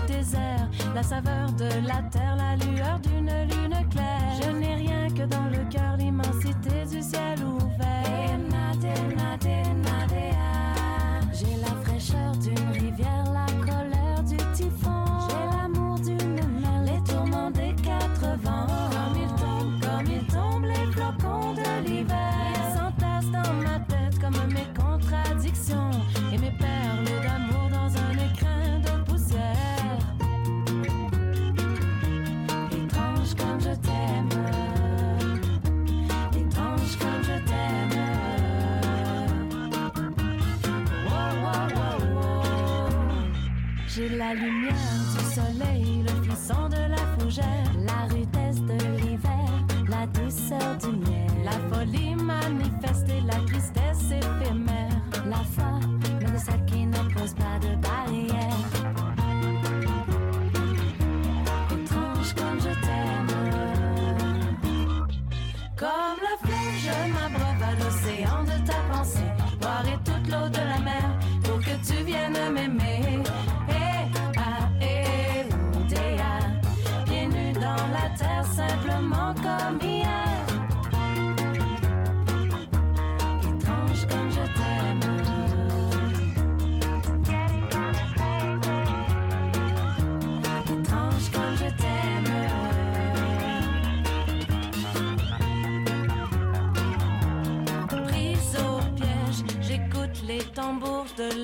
la 0.93 1.03
saveur 1.03 1.51
de 1.53 1.87
la 1.87 2.01
terre, 2.11 2.35
la 2.37 2.55
lueur 2.55 2.99
d'une 2.99 3.31
lune 3.49 3.89
claire. 3.89 4.41
Je 4.41 4.49
n'ai 4.51 4.75
rien 4.75 5.07
que 5.09 5.23
dans 5.23 5.47
le 5.49 5.69
cœur 5.69 5.97
l'immensité 5.97 6.85
du 6.91 7.01
ciel 7.01 7.39
ouvert. 7.43 8.03
J'ai 11.33 11.55
la 11.61 11.83
fraîcheur 11.83 12.31
d'une 12.37 12.69
rivière. 12.71 12.92
Lumière 44.31 44.73
du 45.11 45.23
soleil, 45.35 46.03
le 46.03 46.23
frisson 46.23 46.69
de 46.69 46.89
la 46.89 47.03
fougère, 47.17 47.71
la 47.79 48.13
rudesse 48.13 48.61
de 48.61 48.77
l'hiver, 49.01 49.49
la 49.89 50.07
douceur 50.07 50.77
du 50.81 50.97
miel, 50.97 51.31
la 51.43 51.57
folie 51.75 52.15
manifestée, 52.15 53.21
la 53.27 53.39
tristesse 53.45 54.11
éphémère, 54.11 55.01
la 55.25 55.43
foi, 55.55 55.79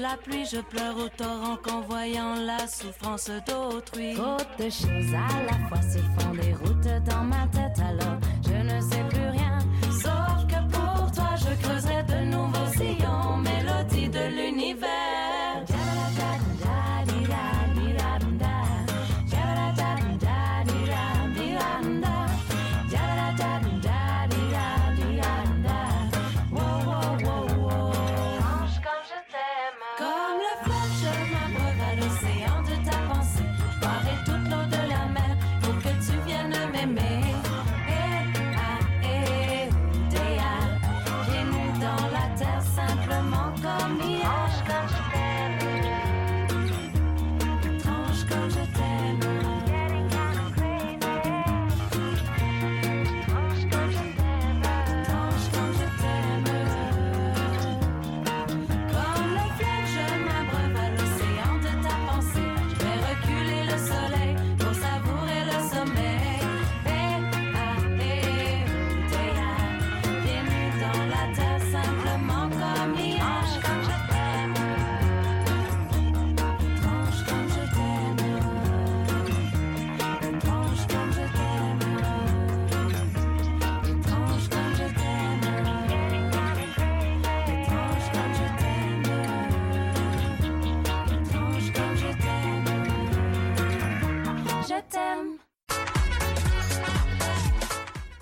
la 0.09 0.17
pluie. 0.17 0.45
Je 0.45 0.59
pleure 0.61 0.97
au 0.97 1.09
torrent 1.09 1.57
qu'en 1.57 1.81
voyant 1.81 2.35
la 2.35 2.67
souffrance 2.67 3.29
d'autrui. 3.47 4.15
Trop 4.15 4.37
de 4.57 4.69
choses 4.69 5.13
à 5.13 5.43
la 5.43 5.67
fois 5.67 5.81
se 5.81 5.99
font 5.99 6.33
des 6.33 6.53
routes 6.53 6.78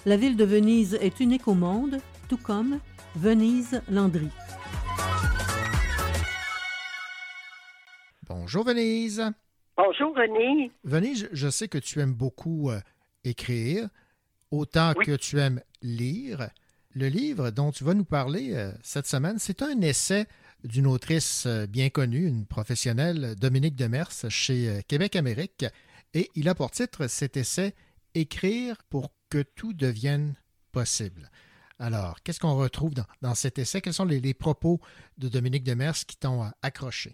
La 0.07 0.15
ville 0.15 0.37
de 0.37 0.45
Venise 0.45 0.97
est 1.01 1.19
unique 1.19 1.49
au 1.49 1.53
monde, 1.53 1.97
tout 2.29 2.37
comme 2.37 2.79
Venise 3.17 3.81
Landry. 3.89 4.29
Bonjour 8.25 8.63
Venise. 8.63 9.21
Bonjour 9.75 10.15
René. 10.15 10.71
Venise, 10.85 11.27
je 11.33 11.49
sais 11.49 11.67
que 11.67 11.77
tu 11.77 11.99
aimes 11.99 12.13
beaucoup 12.13 12.71
euh, 12.71 12.79
écrire, 13.25 13.89
autant 14.49 14.93
que 14.93 15.17
tu 15.17 15.41
aimes 15.41 15.59
lire. 15.81 16.51
Le 16.93 17.09
livre 17.09 17.49
dont 17.49 17.71
tu 17.73 17.83
vas 17.83 17.93
nous 17.93 18.05
parler 18.05 18.53
euh, 18.53 18.71
cette 18.81 19.07
semaine, 19.07 19.39
c'est 19.39 19.61
un 19.61 19.81
essai 19.81 20.25
d'une 20.63 20.87
autrice 20.87 21.43
euh, 21.47 21.67
bien 21.67 21.89
connue, 21.89 22.25
une 22.25 22.45
professionnelle, 22.45 23.35
Dominique 23.35 23.75
Demers, 23.75 24.29
chez 24.29 24.79
Québec 24.87 25.17
Amérique. 25.17 25.65
Et 26.13 26.31
il 26.35 26.47
a 26.47 26.55
pour 26.55 26.71
titre 26.71 27.07
cet 27.07 27.35
essai 27.35 27.75
Écrire 28.15 28.77
pour 28.89 29.11
que 29.29 29.43
tout 29.43 29.73
devienne 29.73 30.35
possible. 30.71 31.29
Alors, 31.79 32.17
qu'est-ce 32.23 32.39
qu'on 32.39 32.57
retrouve 32.57 32.93
dans, 33.21 33.35
cet 33.35 33.59
essai? 33.59 33.81
Quels 33.81 33.93
sont 33.93 34.05
les, 34.05 34.33
propos 34.33 34.79
de 35.17 35.29
Dominique 35.29 35.63
Demers 35.63 35.93
qui 36.07 36.17
t'ont 36.17 36.43
euh, 36.43 36.49
accroché? 36.63 37.11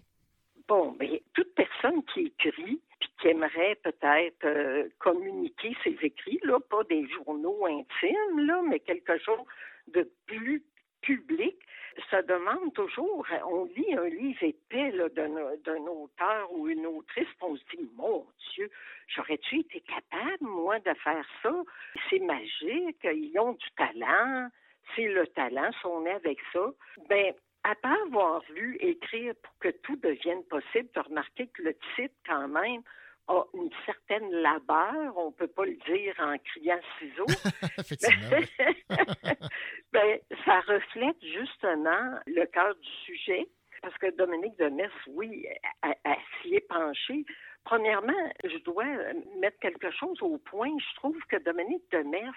Bon, 0.66 0.96
mais 0.98 1.22
toute 1.34 1.54
personne 1.54 2.02
qui 2.12 2.32
écrit 2.38 2.80
puis 3.00 3.10
qui 3.20 3.28
aimerait 3.28 3.78
peut-être 3.82 4.44
euh, 4.44 4.88
communiquer 4.98 5.76
ses 5.84 5.96
écrits, 6.02 6.40
là, 6.44 6.58
pas 6.70 6.82
des 6.84 7.06
journaux 7.10 7.66
intimes, 7.66 8.46
là, 8.46 8.62
mais 8.66 8.80
quelque 8.80 9.18
chose 9.18 9.44
de 9.88 10.10
plus 10.26 10.64
public, 11.04 11.56
se 12.10 12.16
demande 12.26 12.72
toujours, 12.74 13.26
on 13.46 13.64
lit 13.76 13.94
un 13.94 14.08
livre 14.08 14.42
épais 14.42 14.92
d'un, 15.14 15.86
auteur 15.86 16.52
ou 16.52 16.68
une 16.68 16.86
autrice, 16.86 17.28
on 17.40 17.56
se 17.56 17.62
dit, 17.74 17.88
mon 17.94 18.26
Dieu, 18.52 18.70
j'aurais-tu 19.08 19.60
été 19.60 19.80
capable, 19.80 20.38
moi, 20.40 20.78
de 20.80 20.92
faire 20.94 21.24
ça? 21.42 21.54
C'est 22.10 22.18
magique, 22.18 22.98
ils 23.04 23.38
ont 23.38 23.52
du 23.52 23.70
talent, 23.76 24.48
c'est 24.94 25.08
le 25.08 25.26
talent, 25.28 25.70
si 25.72 25.86
on 25.86 26.04
est 26.06 26.14
avec 26.14 26.38
ça. 26.52 26.66
Ben, 27.08 27.32
après 27.62 28.00
avoir 28.06 28.42
lu 28.50 28.76
Écrire 28.80 29.34
pour 29.42 29.58
que 29.58 29.68
tout 29.68 29.96
devienne 29.96 30.44
possible, 30.44 30.88
tu 30.92 30.98
as 30.98 31.02
remarqué 31.02 31.46
que 31.48 31.62
le 31.62 31.74
titre, 31.94 32.14
quand 32.26 32.48
même, 32.48 32.82
a 33.28 33.42
une 33.54 33.70
certaine 33.86 34.30
labeur, 34.30 35.16
on 35.16 35.32
peut 35.32 35.48
pas 35.48 35.64
le 35.64 35.76
dire 35.86 36.14
en 36.18 36.36
criant 36.38 36.80
ciseaux. 36.98 37.26
ben, 39.92 40.18
ça 40.44 40.60
reflète 40.60 41.16
justement 41.22 42.18
le 42.26 42.44
cœur 42.46 42.74
du 42.74 42.90
sujet, 43.04 43.48
parce 43.82 43.96
que 43.98 44.10
Dominique 44.16 44.58
Demers, 44.58 44.90
oui, 45.08 45.46
elle, 45.82 45.94
elle 46.04 46.16
s'y 46.42 46.54
est 46.54 46.68
penchée. 46.68 47.24
Premièrement, 47.64 48.12
je 48.44 48.58
dois 48.58 48.84
mettre 49.40 49.58
quelque 49.60 49.90
chose 49.90 50.20
au 50.22 50.38
point. 50.38 50.70
Je 50.78 50.96
trouve 50.96 51.18
que 51.28 51.36
Dominique 51.36 51.84
Demers, 51.92 52.34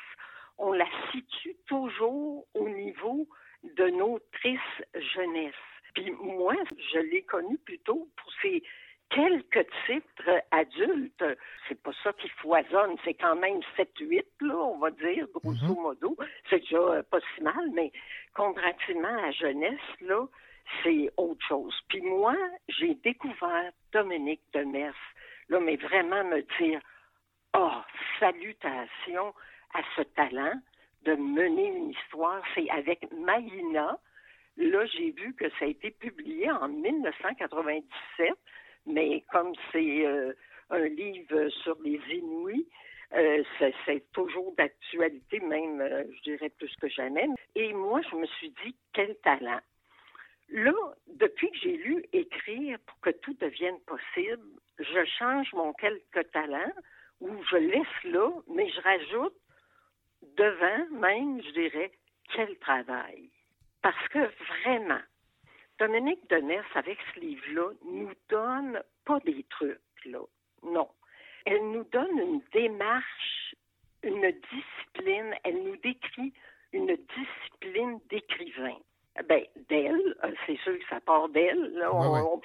on 0.57 0.71
la 0.71 0.87
situe 1.11 1.55
toujours 1.67 2.45
au 2.53 2.69
niveau 2.69 3.27
de 3.63 3.89
nos 3.89 4.19
tristes 4.31 4.87
jeunesse. 5.13 5.53
Puis 5.93 6.11
moi, 6.11 6.55
je 6.93 6.99
l'ai 6.99 7.23
connue 7.23 7.57
plutôt 7.57 8.09
pour 8.15 8.31
ses 8.41 8.63
quelques 9.09 9.67
titres 9.85 10.43
adultes. 10.51 11.23
C'est 11.67 11.81
pas 11.81 11.91
ça 12.03 12.13
qui 12.13 12.29
foisonne, 12.29 12.95
c'est 13.03 13.13
quand 13.13 13.35
même 13.35 13.59
7-8, 13.77 14.23
là, 14.41 14.55
on 14.55 14.77
va 14.77 14.91
dire, 14.91 15.27
grosso 15.33 15.75
modo. 15.75 16.17
C'est 16.49 16.59
déjà 16.59 16.77
euh, 16.77 17.03
pas 17.03 17.19
si 17.35 17.43
mal, 17.43 17.71
mais 17.73 17.91
comparativement 18.33 19.07
à 19.07 19.27
la 19.27 19.31
jeunesse, 19.31 19.79
là, 20.01 20.25
c'est 20.83 21.09
autre 21.17 21.45
chose. 21.47 21.73
Puis 21.87 22.01
moi, 22.01 22.35
j'ai 22.67 22.95
découvert 22.95 23.71
Dominique 23.93 24.41
Demers, 24.53 24.93
là, 25.49 25.59
mais 25.59 25.77
vraiment 25.77 26.23
me 26.23 26.41
dire, 26.59 26.81
oh, 27.55 27.81
salutations 28.19 29.33
à 29.73 29.81
ce 29.95 30.01
talent 30.01 30.59
de 31.03 31.13
mener 31.13 31.67
une 31.67 31.91
histoire. 31.91 32.41
C'est 32.53 32.69
avec 32.69 33.11
Maïna. 33.13 33.97
Là, 34.57 34.85
j'ai 34.87 35.11
vu 35.11 35.33
que 35.35 35.49
ça 35.51 35.65
a 35.65 35.67
été 35.67 35.91
publié 35.91 36.49
en 36.51 36.67
1997, 36.67 38.33
mais 38.87 39.23
comme 39.31 39.53
c'est 39.71 40.05
euh, 40.05 40.33
un 40.69 40.87
livre 40.87 41.49
sur 41.49 41.77
les 41.83 42.01
Inuits, 42.09 42.67
euh, 43.13 43.43
c'est, 43.85 44.11
toujours 44.11 44.53
d'actualité, 44.57 45.39
même, 45.39 45.79
euh, 45.79 46.03
je 46.17 46.31
dirais, 46.31 46.49
plus 46.49 46.75
que 46.75 46.89
jamais. 46.89 47.27
Et 47.55 47.71
moi, 47.73 48.01
je 48.09 48.15
me 48.15 48.25
suis 48.25 48.49
dit, 48.65 48.75
quel 48.93 49.15
talent. 49.17 49.61
Là, 50.49 50.73
depuis 51.07 51.49
que 51.51 51.57
j'ai 51.57 51.77
lu 51.77 52.05
Écrire 52.11 52.77
pour 52.85 52.99
que 52.99 53.09
tout 53.09 53.33
devienne 53.35 53.79
possible, 53.81 54.43
je 54.79 55.05
change 55.19 55.51
mon 55.53 55.73
quelques 55.73 56.31
talents 56.31 56.73
ou 57.21 57.29
je 57.49 57.57
laisse 57.57 58.03
là, 58.03 58.29
mais 58.47 58.69
je 58.69 58.81
rajoute 58.81 59.35
devant 60.35 60.99
même, 60.99 61.41
je 61.43 61.51
dirais, 61.51 61.91
quel 62.33 62.57
travail. 62.59 63.29
Parce 63.81 64.07
que 64.09 64.19
vraiment, 64.63 65.01
Dominique 65.79 66.27
Demers, 66.29 66.65
avec 66.75 66.97
ce 67.13 67.19
livre-là, 67.19 67.69
nous 67.85 68.11
donne 68.29 68.81
pas 69.05 69.19
des 69.21 69.43
trucs, 69.49 69.79
là. 70.05 70.19
Non. 70.63 70.87
Elle 71.45 71.71
nous 71.71 71.83
donne 71.85 72.17
une 72.19 72.41
démarche, 72.51 73.55
une 74.03 74.31
discipline. 74.51 75.33
Elle 75.43 75.63
nous 75.63 75.77
décrit 75.77 76.33
une 76.73 76.97
discipline 77.15 77.99
d'écrivain. 78.09 78.75
Ben, 79.27 79.43
d'elle, 79.69 80.15
euh, 80.23 80.31
c'est 80.45 80.57
sûr 80.59 80.77
que 80.77 80.85
ça 80.89 80.99
part 81.01 81.29
d'elle. 81.29 81.73
là. 81.73 81.93
On- 81.93 82.35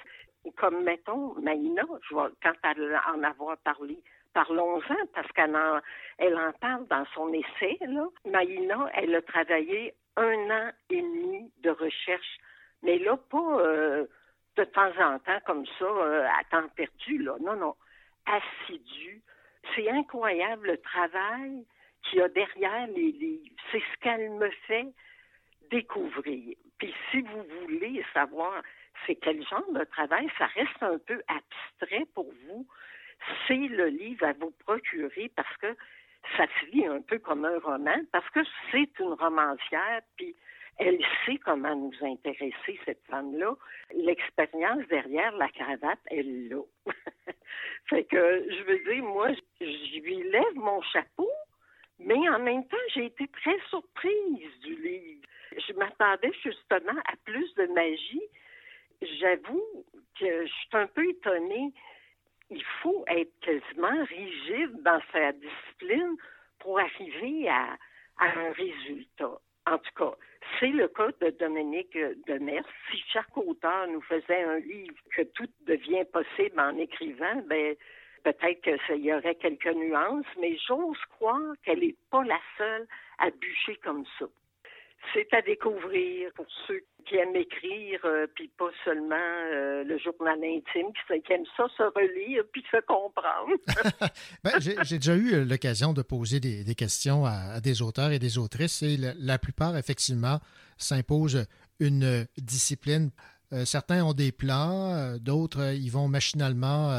on- 0.45 0.51
comme, 0.57 0.83
mettons, 0.83 1.33
Maïna, 1.41 1.83
je 2.09 2.15
vais, 2.15 2.29
quand 2.41 2.53
elle 2.63 2.99
en 3.13 3.23
avoir 3.23 3.57
parlé, 3.59 3.97
parlons-en, 4.33 5.05
parce 5.13 5.31
qu'elle 5.33 5.55
en, 5.55 5.79
elle 6.17 6.37
en 6.37 6.51
parle 6.53 6.85
dans 6.87 7.05
son 7.13 7.31
essai. 7.33 7.77
Là. 7.81 8.07
Maïna, 8.25 8.89
elle 8.95 9.15
a 9.15 9.21
travaillé 9.21 9.93
un 10.17 10.49
an 10.51 10.71
et 10.89 11.01
demi 11.01 11.51
de 11.59 11.69
recherche, 11.69 12.37
mais 12.83 12.99
là, 12.99 13.17
pas 13.29 13.59
euh, 13.59 14.05
de 14.55 14.63
temps 14.65 14.91
en 14.99 15.19
temps 15.19 15.39
comme 15.45 15.65
ça, 15.79 15.85
euh, 15.85 16.27
à 16.27 16.43
temps 16.49 16.67
perdu, 16.75 17.17
là. 17.19 17.35
Non, 17.41 17.55
non, 17.55 17.75
assidu. 18.25 19.21
C'est 19.75 19.89
incroyable 19.89 20.67
le 20.67 20.77
travail 20.77 21.65
qu'il 22.03 22.19
y 22.19 22.21
a 22.21 22.29
derrière 22.29 22.87
les 22.87 23.11
livres. 23.11 23.55
C'est 23.71 23.79
ce 23.79 23.99
qu'elle 24.01 24.29
me 24.31 24.49
fait 24.67 24.87
découvrir. 25.71 26.55
Puis 26.77 26.93
si 27.09 27.21
vous 27.21 27.43
voulez 27.61 28.03
savoir 28.13 28.61
c'est 29.05 29.15
quel 29.15 29.45
genre 29.47 29.71
de 29.71 29.83
travail, 29.85 30.29
ça 30.37 30.45
reste 30.47 30.81
un 30.81 30.97
peu 30.99 31.21
abstrait 31.27 32.05
pour 32.13 32.31
vous. 32.45 32.67
C'est 33.47 33.55
le 33.55 33.87
livre 33.87 34.25
à 34.25 34.33
vous 34.33 34.51
procurer 34.51 35.31
parce 35.35 35.55
que 35.57 35.75
ça 36.37 36.45
se 36.59 36.65
lit 36.67 36.85
un 36.85 37.01
peu 37.01 37.19
comme 37.19 37.45
un 37.45 37.59
roman, 37.59 37.99
parce 38.11 38.29
que 38.29 38.39
c'est 38.71 38.99
une 38.99 39.13
romancière, 39.13 40.01
puis 40.15 40.35
elle 40.79 40.99
sait 41.25 41.37
comment 41.37 41.75
nous 41.75 41.93
intéresser, 42.01 42.79
cette 42.85 43.03
femme-là. 43.09 43.55
L'expérience 43.93 44.85
derrière 44.87 45.35
la 45.37 45.49
cravate, 45.49 45.99
elle 46.07 46.49
l'a. 46.49 46.61
fait 47.89 48.03
que, 48.05 48.45
je 48.49 48.63
veux 48.63 48.79
dire, 48.79 49.03
moi, 49.03 49.29
je 49.61 49.99
lui 49.99 50.23
lève 50.23 50.55
mon 50.55 50.81
chapeau, 50.81 51.29
mais 51.99 52.27
en 52.29 52.39
même 52.39 52.65
temps, 52.67 52.77
j'ai 52.93 53.05
été 53.05 53.27
très 53.27 53.57
surprise 53.69 54.59
du 54.61 54.75
livre. 54.75 55.27
Je 55.67 55.73
m'attendais 55.73 56.31
justement 56.43 56.99
à 57.05 57.15
plus 57.23 57.53
de 57.55 57.67
magie. 57.67 58.23
J'avoue 59.19 59.85
que 60.19 60.45
je 60.45 60.51
suis 60.51 60.69
un 60.73 60.87
peu 60.87 61.07
étonnée. 61.07 61.71
Il 62.49 62.63
faut 62.81 63.05
être 63.07 63.39
quasiment 63.41 64.03
rigide 64.05 64.81
dans 64.81 65.01
sa 65.11 65.31
discipline 65.33 66.17
pour 66.59 66.79
arriver 66.79 67.47
à, 67.49 67.77
à 68.17 68.39
un 68.39 68.51
résultat. 68.53 69.39
En 69.65 69.77
tout 69.77 69.93
cas, 69.95 70.11
c'est 70.59 70.67
le 70.67 70.87
cas 70.89 71.09
de 71.21 71.29
Dominique 71.31 71.97
Demers. 72.27 72.65
Si 72.91 73.01
chaque 73.11 73.37
auteur 73.37 73.87
nous 73.87 74.01
faisait 74.01 74.43
un 74.43 74.59
livre 74.59 74.95
que 75.15 75.21
tout 75.21 75.47
devient 75.65 76.05
possible 76.11 76.59
en 76.59 76.77
écrivant, 76.77 77.41
ben 77.47 77.75
peut-être 78.23 78.77
ça 78.87 78.95
y 78.95 79.13
aurait 79.13 79.35
quelques 79.35 79.73
nuances, 79.73 80.25
mais 80.39 80.57
j'ose 80.67 80.99
croire 81.11 81.55
qu'elle 81.63 81.79
n'est 81.79 81.95
pas 82.11 82.23
la 82.23 82.39
seule 82.57 82.87
à 83.19 83.29
bûcher 83.31 83.75
comme 83.83 84.05
ça. 84.19 84.25
C'est 85.13 85.33
à 85.33 85.41
découvrir 85.41 86.31
pour 86.35 86.45
ceux 86.67 86.81
qui 87.05 87.15
aiment 87.15 87.35
écrire, 87.35 87.99
euh, 88.05 88.27
puis 88.33 88.49
pas 88.57 88.69
seulement 88.83 89.15
euh, 89.15 89.83
le 89.83 89.97
journal 89.97 90.37
intime, 90.37 90.87
qui, 90.93 91.21
qui 91.21 91.33
aiment 91.33 91.45
ça 91.57 91.65
se 91.77 91.83
relire 91.83 92.43
puis 92.51 92.63
se 92.71 92.77
comprendre. 92.85 93.57
Ben, 94.43 94.51
J'ai 94.59 94.97
déjà 94.97 95.15
eu 95.15 95.33
euh, 95.33 95.45
l'occasion 95.45 95.93
de 95.93 96.01
poser 96.01 96.39
des, 96.39 96.63
des 96.63 96.75
questions 96.75 97.25
à, 97.25 97.55
à 97.55 97.61
des 97.61 97.81
auteurs 97.81 98.11
et 98.11 98.19
des 98.19 98.37
autrices 98.37 98.81
et 98.83 98.97
la, 98.97 99.13
la 99.17 99.37
plupart, 99.37 99.77
effectivement, 99.77 100.39
s'imposent 100.77 101.45
une 101.79 102.25
discipline. 102.37 103.11
Euh, 103.51 103.65
certains 103.65 104.03
ont 104.03 104.13
des 104.13 104.31
plans, 104.31 105.17
d'autres, 105.19 105.73
ils 105.73 105.89
vont 105.89 106.07
machinalement 106.07 106.89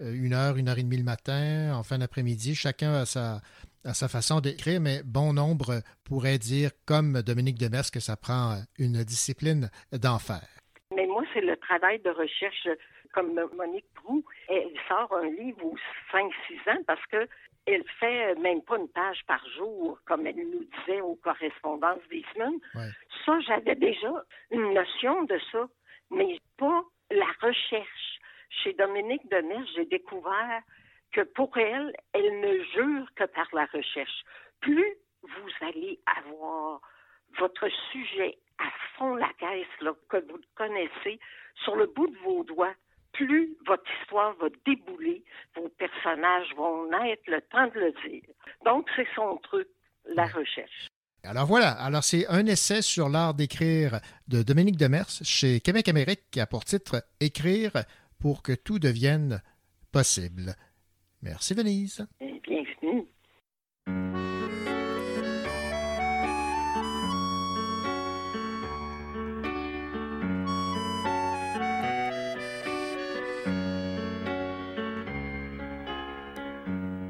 une 0.00 0.34
heure, 0.34 0.56
une 0.56 0.68
heure 0.68 0.78
et 0.78 0.82
demie 0.82 0.98
le 0.98 1.04
matin, 1.04 1.74
en 1.74 1.82
fin 1.82 1.98
d'après-midi. 1.98 2.54
Chacun 2.54 2.92
a 2.92 3.06
sa, 3.06 3.40
a 3.84 3.94
sa 3.94 4.08
façon 4.08 4.40
d'écrire, 4.40 4.80
mais 4.80 5.02
bon 5.04 5.32
nombre 5.32 5.82
pourraient 6.04 6.38
dire, 6.38 6.70
comme 6.86 7.22
Dominique 7.22 7.58
Demers, 7.58 7.90
que 7.92 8.00
ça 8.00 8.16
prend 8.16 8.56
une 8.78 9.04
discipline 9.04 9.70
d'enfer. 9.92 10.46
Mais 10.94 11.06
moi, 11.06 11.22
c'est 11.32 11.40
le 11.40 11.56
travail 11.56 12.00
de 12.00 12.10
recherche, 12.10 12.68
comme 13.12 13.38
Monique 13.56 13.86
Prou, 13.94 14.24
elle 14.48 14.72
sort 14.88 15.12
un 15.16 15.30
livre 15.30 15.64
aux 15.64 15.76
5-6 16.12 16.70
ans 16.70 16.82
parce 16.86 17.04
que 17.06 17.28
elle 17.66 17.84
fait 17.98 18.34
même 18.34 18.60
pas 18.62 18.76
une 18.76 18.88
page 18.88 19.20
par 19.26 19.42
jour, 19.56 19.98
comme 20.04 20.26
elle 20.26 20.36
nous 20.36 20.64
disait 20.64 21.00
aux 21.00 21.16
correspondances 21.16 22.02
des 22.10 22.22
semaines. 22.34 22.60
Ça, 23.24 23.40
j'avais 23.40 23.74
déjà 23.74 24.12
une 24.50 24.74
notion 24.74 25.22
de 25.24 25.38
ça, 25.50 25.66
mais 26.10 26.38
pas 26.58 26.84
la 27.10 27.26
recherche. 27.40 28.18
Chez 28.62 28.74
Dominique 28.74 29.28
Demers, 29.30 29.66
j'ai 29.74 29.86
découvert 29.86 30.62
que 31.14 31.20
pour 31.20 31.56
elle, 31.56 31.92
elle 32.12 32.40
ne 32.40 32.62
jure 32.74 33.06
que 33.14 33.24
par 33.24 33.46
la 33.52 33.66
recherche. 33.66 34.24
Plus 34.60 34.96
vous 35.22 35.66
allez 35.66 36.00
avoir 36.18 36.80
votre 37.38 37.68
sujet 37.92 38.36
à 38.58 38.70
fond 38.96 39.14
la 39.14 39.32
caisse, 39.38 39.66
là, 39.80 39.92
que 40.08 40.16
vous 40.28 40.36
le 40.36 40.48
connaissez, 40.54 41.18
sur 41.62 41.76
le 41.76 41.86
bout 41.86 42.08
de 42.08 42.18
vos 42.18 42.44
doigts, 42.44 42.74
plus 43.12 43.56
votre 43.66 43.88
histoire 44.00 44.34
va 44.34 44.48
débouler, 44.66 45.24
vos 45.54 45.68
personnages 45.68 46.52
vont 46.56 46.90
naître, 46.90 47.22
le 47.28 47.40
temps 47.42 47.66
de 47.68 47.80
le 47.80 47.92
dire. 48.08 48.22
Donc, 48.64 48.88
c'est 48.96 49.06
son 49.14 49.36
truc, 49.38 49.68
la 50.04 50.26
recherche. 50.26 50.88
Alors 51.22 51.46
voilà, 51.46 51.70
alors 51.70 52.04
c'est 52.04 52.26
un 52.26 52.44
essai 52.44 52.82
sur 52.82 53.08
l'art 53.08 53.34
d'écrire 53.34 54.00
de 54.28 54.42
Dominique 54.42 54.76
Demers 54.76 55.08
chez 55.22 55.60
Québec 55.60 55.88
Amérique 55.88 56.30
qui 56.30 56.40
a 56.40 56.46
pour 56.46 56.64
titre 56.64 57.02
Écrire 57.18 57.72
pour 58.20 58.42
que 58.42 58.52
tout 58.52 58.78
devienne 58.78 59.40
possible. 59.90 60.54
Merci 61.24 61.54
Venise. 61.54 62.06
Bienvenue. 62.20 63.06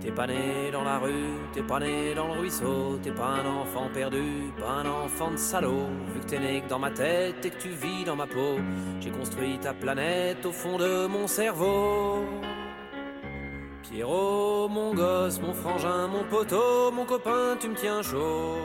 T'es 0.01 0.12
pas 0.12 0.29
né 0.29 0.71
dans 0.71 0.85
la 0.85 0.99
rue, 0.99 1.12
t'es 1.53 1.62
pas 1.65 1.81
né 1.81 2.15
dans 2.15 2.29
le 2.29 2.39
ruisseau, 2.39 2.99
t'es 3.03 3.11
pas 3.11 3.41
un 3.41 3.47
enfant 3.47 3.91
perdu, 3.93 4.53
pas 4.61 4.75
un 4.75 4.87
enfant 4.87 5.33
de 5.33 5.37
salaud. 5.37 5.89
Vu 6.15 6.21
que 6.21 6.27
t'es 6.27 6.39
né 6.39 6.61
que 6.61 6.69
dans 6.69 6.79
ma 6.79 6.93
tête 6.93 7.45
et 7.45 7.51
que 7.51 7.61
tu 7.61 7.71
vis 7.71 8.05
dans 8.05 8.15
ma 8.15 8.29
peau, 8.29 8.61
j'ai 9.01 9.11
construit 9.11 9.59
ta 9.59 9.75
planète 9.75 10.47
au 10.47 10.53
fond 10.53 10.79
de 10.79 11.07
mon 11.09 11.27
cerveau. 11.27 12.23
Pierrot, 13.95 14.68
mon 14.68 14.92
gosse, 14.92 15.40
mon 15.40 15.53
frangin, 15.53 16.09
mon 16.09 16.24
poteau, 16.24 16.90
mon 16.90 17.05
copain, 17.05 17.57
tu 17.61 17.68
me 17.68 17.76
tiens 17.76 18.03
chaud. 18.03 18.57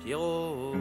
Pierrot. 0.00 0.74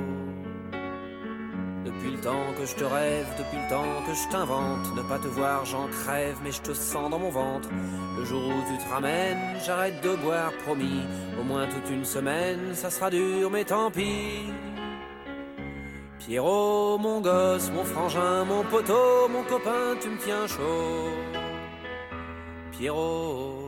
Depuis 1.86 2.12
le 2.12 2.20
temps 2.20 2.54
que 2.60 2.66
je 2.66 2.76
te 2.76 2.84
rêve, 2.84 3.26
depuis 3.38 3.58
le 3.58 3.70
temps 3.70 4.04
que 4.06 4.14
je 4.14 4.30
t'invente, 4.30 4.94
ne 4.98 5.02
pas 5.02 5.18
te 5.18 5.30
voir, 5.30 5.64
j'en 5.64 5.88
crève, 5.88 6.36
mais 6.44 6.52
je 6.52 6.62
te 6.62 6.74
sens 6.74 7.10
dans 7.10 7.20
mon 7.20 7.30
ventre. 7.30 7.70
Le 8.18 8.26
jour 8.26 8.50
où 8.50 8.62
tu 8.70 8.78
te 8.84 8.90
ramènes, 8.94 9.58
j'arrête 9.66 10.04
de 10.04 10.16
boire, 10.18 10.52
promis. 10.66 11.04
Au 11.40 11.46
moins 11.46 11.68
toute 11.68 11.90
une 11.90 12.04
semaine, 12.04 12.74
ça 12.74 12.90
sera 12.90 13.10
dur, 13.10 13.50
mais 13.50 13.64
tant 13.64 13.90
pis. 13.90 14.52
Pierrot, 16.20 16.98
mon 16.98 17.22
gosse, 17.22 17.72
mon 17.72 17.86
frangin, 17.86 18.44
mon 18.44 18.64
poteau, 18.64 19.30
mon 19.30 19.44
copain, 19.44 19.96
tu 20.02 20.10
me 20.10 20.18
tiens 20.18 20.46
chaud. 20.48 21.37
Pierrot. 22.78 23.68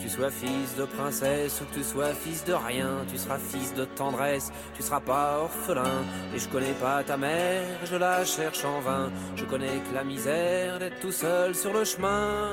Tu 0.00 0.08
sois 0.08 0.30
fils 0.30 0.76
de 0.76 0.84
princesse 0.84 1.60
ou 1.60 1.64
que 1.66 1.74
tu 1.74 1.84
sois 1.84 2.14
fils 2.14 2.44
de 2.44 2.54
rien, 2.54 3.04
tu 3.10 3.18
seras 3.18 3.38
fils 3.38 3.74
de 3.74 3.84
tendresse, 3.84 4.50
tu 4.74 4.82
seras 4.82 5.00
pas 5.00 5.40
orphelin. 5.40 6.04
Et 6.34 6.38
je 6.38 6.48
connais 6.48 6.72
pas 6.80 7.02
ta 7.04 7.16
mère, 7.16 7.64
je 7.84 7.96
la 7.96 8.24
cherche 8.24 8.64
en 8.64 8.80
vain. 8.80 9.10
Je 9.36 9.44
connais 9.44 9.78
que 9.86 9.94
la 9.94 10.04
misère 10.04 10.78
d'être 10.78 11.00
tout 11.00 11.12
seul 11.12 11.54
sur 11.54 11.72
le 11.72 11.84
chemin. 11.84 12.48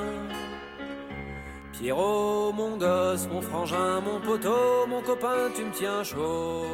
Pierrot, 1.72 2.52
mon 2.52 2.76
gosse, 2.76 3.26
mon 3.28 3.40
frangin, 3.40 4.00
mon 4.02 4.20
poteau, 4.20 4.86
mon 4.86 5.00
copain, 5.00 5.50
tu 5.56 5.64
me 5.64 5.72
tiens 5.72 6.04
chaud. 6.04 6.66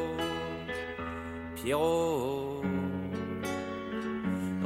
Pierrot. 1.55 2.46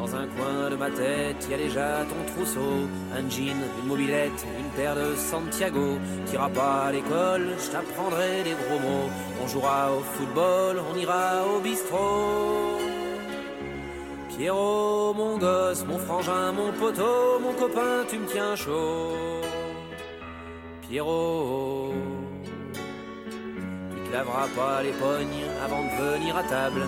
Dans 0.02 0.16
un 0.16 0.26
coin 0.36 0.72
de 0.72 0.76
ma 0.76 0.90
tête, 0.90 1.48
y 1.48 1.54
a 1.54 1.58
déjà 1.58 2.04
ton 2.10 2.34
trousseau, 2.34 2.88
un 3.16 3.30
jean, 3.30 3.62
une 3.82 3.88
mobilette, 3.88 4.46
une 4.60 4.70
paire 4.76 4.96
de 4.96 5.14
Santiago. 5.16 6.00
T'iras 6.26 6.50
pas 6.50 6.86
à 6.88 6.92
l'école, 6.92 7.50
je 7.64 7.70
t'apprendrai 7.70 8.42
des 8.44 8.56
gros 8.62 8.80
mots. 8.80 9.10
On 9.44 9.48
jouera 9.48 9.92
au 9.92 10.00
football, 10.00 10.82
on 10.90 10.98
ira 10.98 11.46
au 11.46 11.60
bistrot. 11.60 12.80
Pierrot, 14.30 15.14
mon 15.14 15.38
gosse, 15.38 15.86
mon 15.86 16.00
frangin, 16.00 16.52
mon 16.52 16.72
poteau, 16.72 17.40
mon 17.40 17.54
copain, 17.54 18.04
tu 18.10 18.18
me 18.18 18.26
tiens 18.26 18.56
chaud. 18.56 19.42
Pierrot, 20.82 21.94
tu 22.44 24.10
te 24.10 24.14
laveras 24.14 24.48
pas 24.56 24.82
les 24.82 24.94
pognes 24.94 25.46
avant 25.64 25.84
de 25.84 25.92
venir 26.02 26.36
à 26.36 26.44
table. 26.44 26.88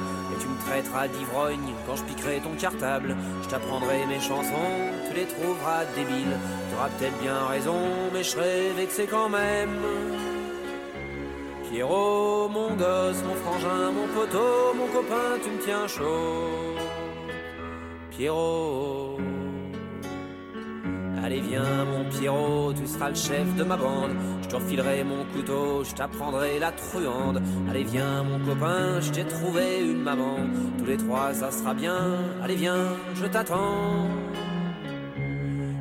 Me 0.63 0.69
traiteras 0.69 1.07
d'ivrogne 1.07 1.73
quand 1.85 1.95
je 1.95 2.03
piquerai 2.03 2.39
ton 2.39 2.55
cartable. 2.59 3.15
Je 3.43 3.49
t'apprendrai 3.49 4.05
mes 4.07 4.19
chansons, 4.19 4.73
tu 5.07 5.15
les 5.15 5.25
trouveras 5.25 5.85
débiles. 5.95 6.37
Tu 6.69 6.75
auras 6.75 6.89
peut-être 6.89 7.19
bien 7.21 7.45
raison, 7.47 7.79
mais 8.13 8.23
je 8.23 8.29
serai 8.29 8.71
vexé 8.75 9.05
quand 9.09 9.29
même. 9.29 9.79
Pierrot, 11.69 12.49
mon 12.49 12.75
gosse, 12.75 13.23
mon 13.27 13.35
frangin, 13.35 13.91
mon 13.91 14.07
poteau, 14.07 14.73
mon 14.75 14.87
copain, 14.87 15.39
tu 15.43 15.49
me 15.49 15.59
tiens 15.59 15.87
chaud. 15.87 16.77
Pierrot. 18.11 19.12
Allez 21.23 21.39
viens 21.39 21.85
mon 21.85 22.03
Pierrot, 22.09 22.73
tu 22.73 22.85
seras 22.85 23.09
le 23.09 23.15
chef 23.15 23.55
de 23.55 23.63
ma 23.63 23.77
bande. 23.77 24.11
Je 24.41 24.47
te 24.49 24.55
refilerai 24.55 25.05
mon 25.05 25.23
couteau, 25.33 25.83
je 25.83 25.95
t'apprendrai 25.95 26.59
la 26.59 26.71
truande. 26.73 27.41
Allez 27.69 27.83
viens 27.83 28.23
mon 28.23 28.39
copain, 28.45 28.99
je 28.99 29.09
t'ai 29.09 29.23
trouvé 29.23 29.79
une 29.81 30.01
maman. 30.01 30.35
Tous 30.77 30.85
les 30.85 30.97
trois 30.97 31.33
ça 31.33 31.49
sera 31.49 31.73
bien. 31.73 31.97
Allez 32.43 32.55
viens, 32.55 32.97
je 33.15 33.25
t'attends. 33.25 34.09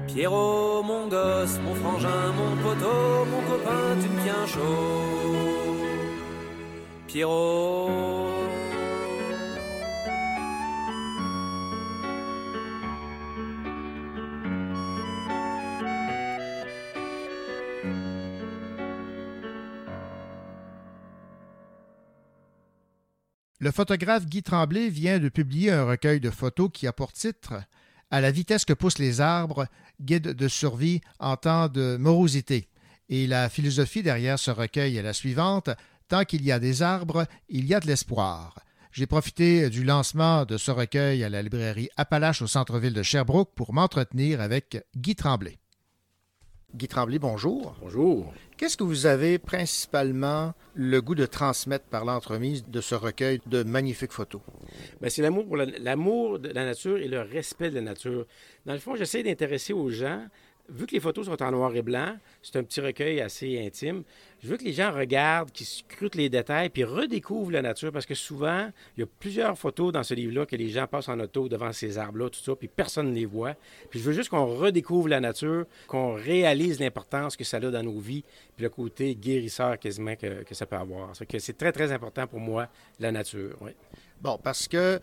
Pierrot, 0.06 0.82
mon 0.84 1.08
gosse, 1.08 1.58
mon 1.64 1.74
frangin, 1.74 2.32
mon 2.38 2.56
poteau, 2.62 3.24
mon 3.32 3.42
copain, 3.50 3.96
tu 4.00 4.08
me 4.08 4.22
tiens 4.22 4.46
chaud. 4.46 5.72
Pierrot. 7.08 8.51
Le 23.62 23.70
photographe 23.70 24.26
Guy 24.26 24.42
Tremblay 24.42 24.88
vient 24.88 25.20
de 25.20 25.28
publier 25.28 25.70
un 25.70 25.84
recueil 25.84 26.18
de 26.18 26.30
photos 26.30 26.68
qui 26.74 26.88
a 26.88 26.92
pour 26.92 27.12
titre 27.12 27.62
À 28.10 28.20
la 28.20 28.32
vitesse 28.32 28.64
que 28.64 28.72
poussent 28.72 28.98
les 28.98 29.20
arbres, 29.20 29.68
guide 30.00 30.32
de 30.32 30.48
survie 30.48 31.00
en 31.20 31.36
temps 31.36 31.68
de 31.68 31.96
morosité. 31.96 32.68
Et 33.08 33.28
la 33.28 33.48
philosophie 33.48 34.02
derrière 34.02 34.40
ce 34.40 34.50
recueil 34.50 34.96
est 34.96 35.02
la 35.02 35.12
suivante 35.12 35.70
Tant 36.08 36.24
qu'il 36.24 36.42
y 36.42 36.50
a 36.50 36.58
des 36.58 36.82
arbres, 36.82 37.24
il 37.48 37.64
y 37.66 37.72
a 37.72 37.78
de 37.78 37.86
l'espoir. 37.86 38.58
J'ai 38.90 39.06
profité 39.06 39.70
du 39.70 39.84
lancement 39.84 40.44
de 40.44 40.58
ce 40.58 40.72
recueil 40.72 41.22
à 41.22 41.28
la 41.28 41.40
librairie 41.40 41.88
Appalache 41.96 42.42
au 42.42 42.48
centre-ville 42.48 42.94
de 42.94 43.04
Sherbrooke 43.04 43.54
pour 43.54 43.72
m'entretenir 43.72 44.40
avec 44.40 44.84
Guy 44.96 45.14
Tremblay. 45.14 45.61
Guy 46.74 46.88
Tremblay, 46.88 47.18
bonjour. 47.18 47.76
Bonjour. 47.82 48.32
Qu'est-ce 48.56 48.78
que 48.78 48.84
vous 48.84 49.04
avez 49.04 49.38
principalement 49.38 50.54
le 50.74 51.02
goût 51.02 51.14
de 51.14 51.26
transmettre 51.26 51.84
par 51.84 52.06
l'entremise 52.06 52.64
de 52.66 52.80
ce 52.80 52.94
recueil 52.94 53.40
de 53.44 53.62
magnifiques 53.62 54.12
photos? 54.12 54.40
Ben, 55.00 55.10
c'est 55.10 55.20
l'amour 55.20 55.46
pour 55.46 55.58
la, 55.58 55.66
l'amour 55.66 56.38
de 56.38 56.48
la 56.48 56.64
nature 56.64 56.96
et 56.96 57.08
le 57.08 57.20
respect 57.20 57.68
de 57.68 57.74
la 57.74 57.82
nature. 57.82 58.26
Dans 58.64 58.72
le 58.72 58.78
fond, 58.78 58.96
j'essaie 58.96 59.22
d'intéresser 59.22 59.74
aux 59.74 59.90
gens. 59.90 60.26
Vu 60.68 60.86
que 60.86 60.92
les 60.92 61.00
photos 61.00 61.26
sont 61.26 61.42
en 61.42 61.50
noir 61.50 61.74
et 61.74 61.82
blanc, 61.82 62.16
c'est 62.40 62.56
un 62.56 62.62
petit 62.62 62.80
recueil 62.80 63.20
assez 63.20 63.60
intime. 63.64 64.04
Je 64.42 64.48
veux 64.48 64.56
que 64.56 64.64
les 64.64 64.72
gens 64.72 64.92
regardent, 64.92 65.50
qu'ils 65.50 65.66
scrutent 65.66 66.14
les 66.14 66.28
détails, 66.28 66.70
puis 66.70 66.84
redécouvrent 66.84 67.50
la 67.50 67.62
nature, 67.62 67.92
parce 67.92 68.06
que 68.06 68.14
souvent, 68.14 68.70
il 68.96 69.00
y 69.00 69.02
a 69.02 69.06
plusieurs 69.18 69.58
photos 69.58 69.92
dans 69.92 70.04
ce 70.04 70.14
livre-là 70.14 70.46
que 70.46 70.56
les 70.56 70.68
gens 70.68 70.86
passent 70.86 71.08
en 71.08 71.18
auto 71.18 71.48
devant 71.48 71.72
ces 71.72 71.98
arbres-là, 71.98 72.30
tout 72.30 72.40
ça, 72.40 72.54
puis 72.54 72.68
personne 72.68 73.10
ne 73.10 73.14
les 73.14 73.26
voit. 73.26 73.54
Puis 73.90 73.98
je 73.98 74.04
veux 74.04 74.12
juste 74.12 74.30
qu'on 74.30 74.46
redécouvre 74.46 75.08
la 75.08 75.20
nature, 75.20 75.66
qu'on 75.88 76.14
réalise 76.14 76.78
l'importance 76.80 77.36
que 77.36 77.44
ça 77.44 77.56
a 77.56 77.60
dans 77.60 77.82
nos 77.82 77.98
vies, 77.98 78.24
puis 78.56 78.62
le 78.62 78.70
côté 78.70 79.16
guérisseur 79.16 79.78
quasiment 79.78 80.14
que, 80.14 80.44
que 80.44 80.54
ça 80.54 80.64
peut 80.64 80.76
avoir. 80.76 81.12
C'est 81.14 81.58
très, 81.58 81.72
très 81.72 81.90
important 81.92 82.26
pour 82.26 82.40
moi, 82.40 82.68
la 83.00 83.10
nature. 83.10 83.58
Bon, 84.20 84.38
parce 84.42 84.68
que 84.68 85.00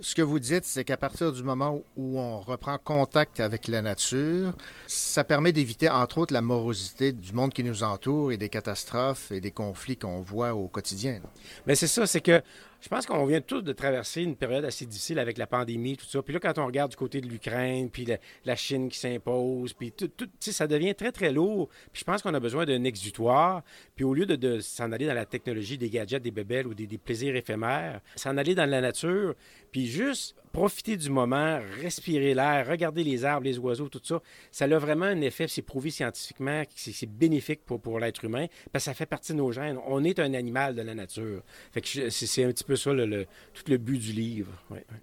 ce 0.00 0.14
que 0.14 0.22
vous 0.22 0.38
dites, 0.38 0.64
c'est 0.64 0.84
qu'à 0.84 0.96
partir 0.96 1.32
du 1.32 1.42
moment 1.42 1.80
où 1.96 2.18
on 2.18 2.40
reprend 2.40 2.78
contact 2.78 3.40
avec 3.40 3.68
la 3.68 3.82
nature, 3.82 4.52
ça 4.86 5.24
permet 5.24 5.52
d'éviter, 5.52 5.88
entre 5.88 6.18
autres, 6.18 6.34
la 6.34 6.42
morosité 6.42 7.12
du 7.12 7.32
monde 7.32 7.52
qui 7.52 7.62
nous 7.62 7.82
entoure 7.82 8.32
et 8.32 8.36
des 8.36 8.48
catastrophes 8.48 9.30
et 9.30 9.40
des 9.40 9.50
conflits 9.50 9.96
qu'on 9.96 10.20
voit 10.20 10.54
au 10.54 10.68
quotidien. 10.68 11.20
Mais 11.66 11.74
c'est 11.74 11.86
ça, 11.86 12.06
c'est 12.06 12.20
que 12.20 12.42
je 12.82 12.88
pense 12.88 13.06
qu'on 13.06 13.24
vient 13.26 13.40
tous 13.40 13.62
de 13.62 13.72
traverser 13.72 14.22
une 14.22 14.34
période 14.34 14.64
assez 14.64 14.84
difficile 14.86 15.20
avec 15.20 15.38
la 15.38 15.46
pandémie, 15.46 15.96
tout 15.96 16.04
ça. 16.04 16.20
Puis 16.20 16.34
là, 16.34 16.40
quand 16.40 16.58
on 16.58 16.66
regarde 16.66 16.90
du 16.90 16.96
côté 16.96 17.20
de 17.20 17.28
l'Ukraine, 17.28 17.88
puis 17.88 18.06
la, 18.44 18.56
Chine 18.56 18.88
qui 18.88 18.98
s'impose, 18.98 19.72
puis 19.72 19.92
tout, 19.92 20.08
tout 20.08 20.28
ça 20.40 20.66
devient 20.66 20.92
très, 20.92 21.12
très 21.12 21.30
lourd. 21.30 21.68
Puis 21.92 22.00
je 22.00 22.04
pense 22.04 22.22
qu'on 22.22 22.34
a 22.34 22.40
besoin 22.40 22.64
d'un 22.64 22.82
exutoire. 22.82 23.62
Puis 23.94 24.04
au 24.04 24.12
lieu 24.12 24.26
de, 24.26 24.34
de 24.34 24.58
s'en 24.58 24.90
aller 24.90 25.06
dans 25.06 25.14
la 25.14 25.26
technologie 25.26 25.78
des 25.78 25.90
gadgets, 25.90 26.20
des 26.20 26.32
bébelles 26.32 26.66
ou 26.66 26.74
des, 26.74 26.88
des 26.88 26.98
plaisirs 26.98 27.36
éphémères, 27.36 28.00
s'en 28.16 28.36
aller 28.36 28.56
dans 28.56 28.68
la 28.68 28.80
nature, 28.80 29.36
puis 29.70 29.86
juste 29.86 30.34
profiter 30.52 30.96
du 30.96 31.10
moment, 31.10 31.60
respirer 31.80 32.34
l'air, 32.34 32.66
regarder 32.68 33.02
les 33.02 33.24
arbres, 33.24 33.46
les 33.46 33.58
oiseaux, 33.58 33.88
tout 33.88 34.00
ça, 34.02 34.20
ça 34.50 34.66
a 34.66 34.78
vraiment 34.78 35.06
un 35.06 35.20
effet, 35.22 35.48
c'est 35.48 35.62
prouvé 35.62 35.90
scientifiquement, 35.90 36.64
que 36.64 36.70
c'est 36.76 37.06
bénéfique 37.06 37.64
pour, 37.64 37.80
pour 37.80 37.98
l'être 37.98 38.24
humain, 38.24 38.46
parce 38.70 38.84
que 38.84 38.90
ça 38.90 38.94
fait 38.94 39.06
partie 39.06 39.32
de 39.32 39.38
nos 39.38 39.50
gènes. 39.50 39.78
On 39.86 40.04
est 40.04 40.18
un 40.18 40.34
animal 40.34 40.74
de 40.74 40.82
la 40.82 40.94
nature. 40.94 41.42
Fait 41.72 41.80
que 41.80 42.10
c'est 42.10 42.44
un 42.44 42.48
petit 42.48 42.64
peu 42.64 42.76
ça, 42.76 42.92
le, 42.92 43.06
le, 43.06 43.26
tout 43.54 43.64
le 43.68 43.78
but 43.78 43.98
du 43.98 44.12
livre. 44.12 44.52
Ouais, 44.70 44.84
ouais. 44.90 44.98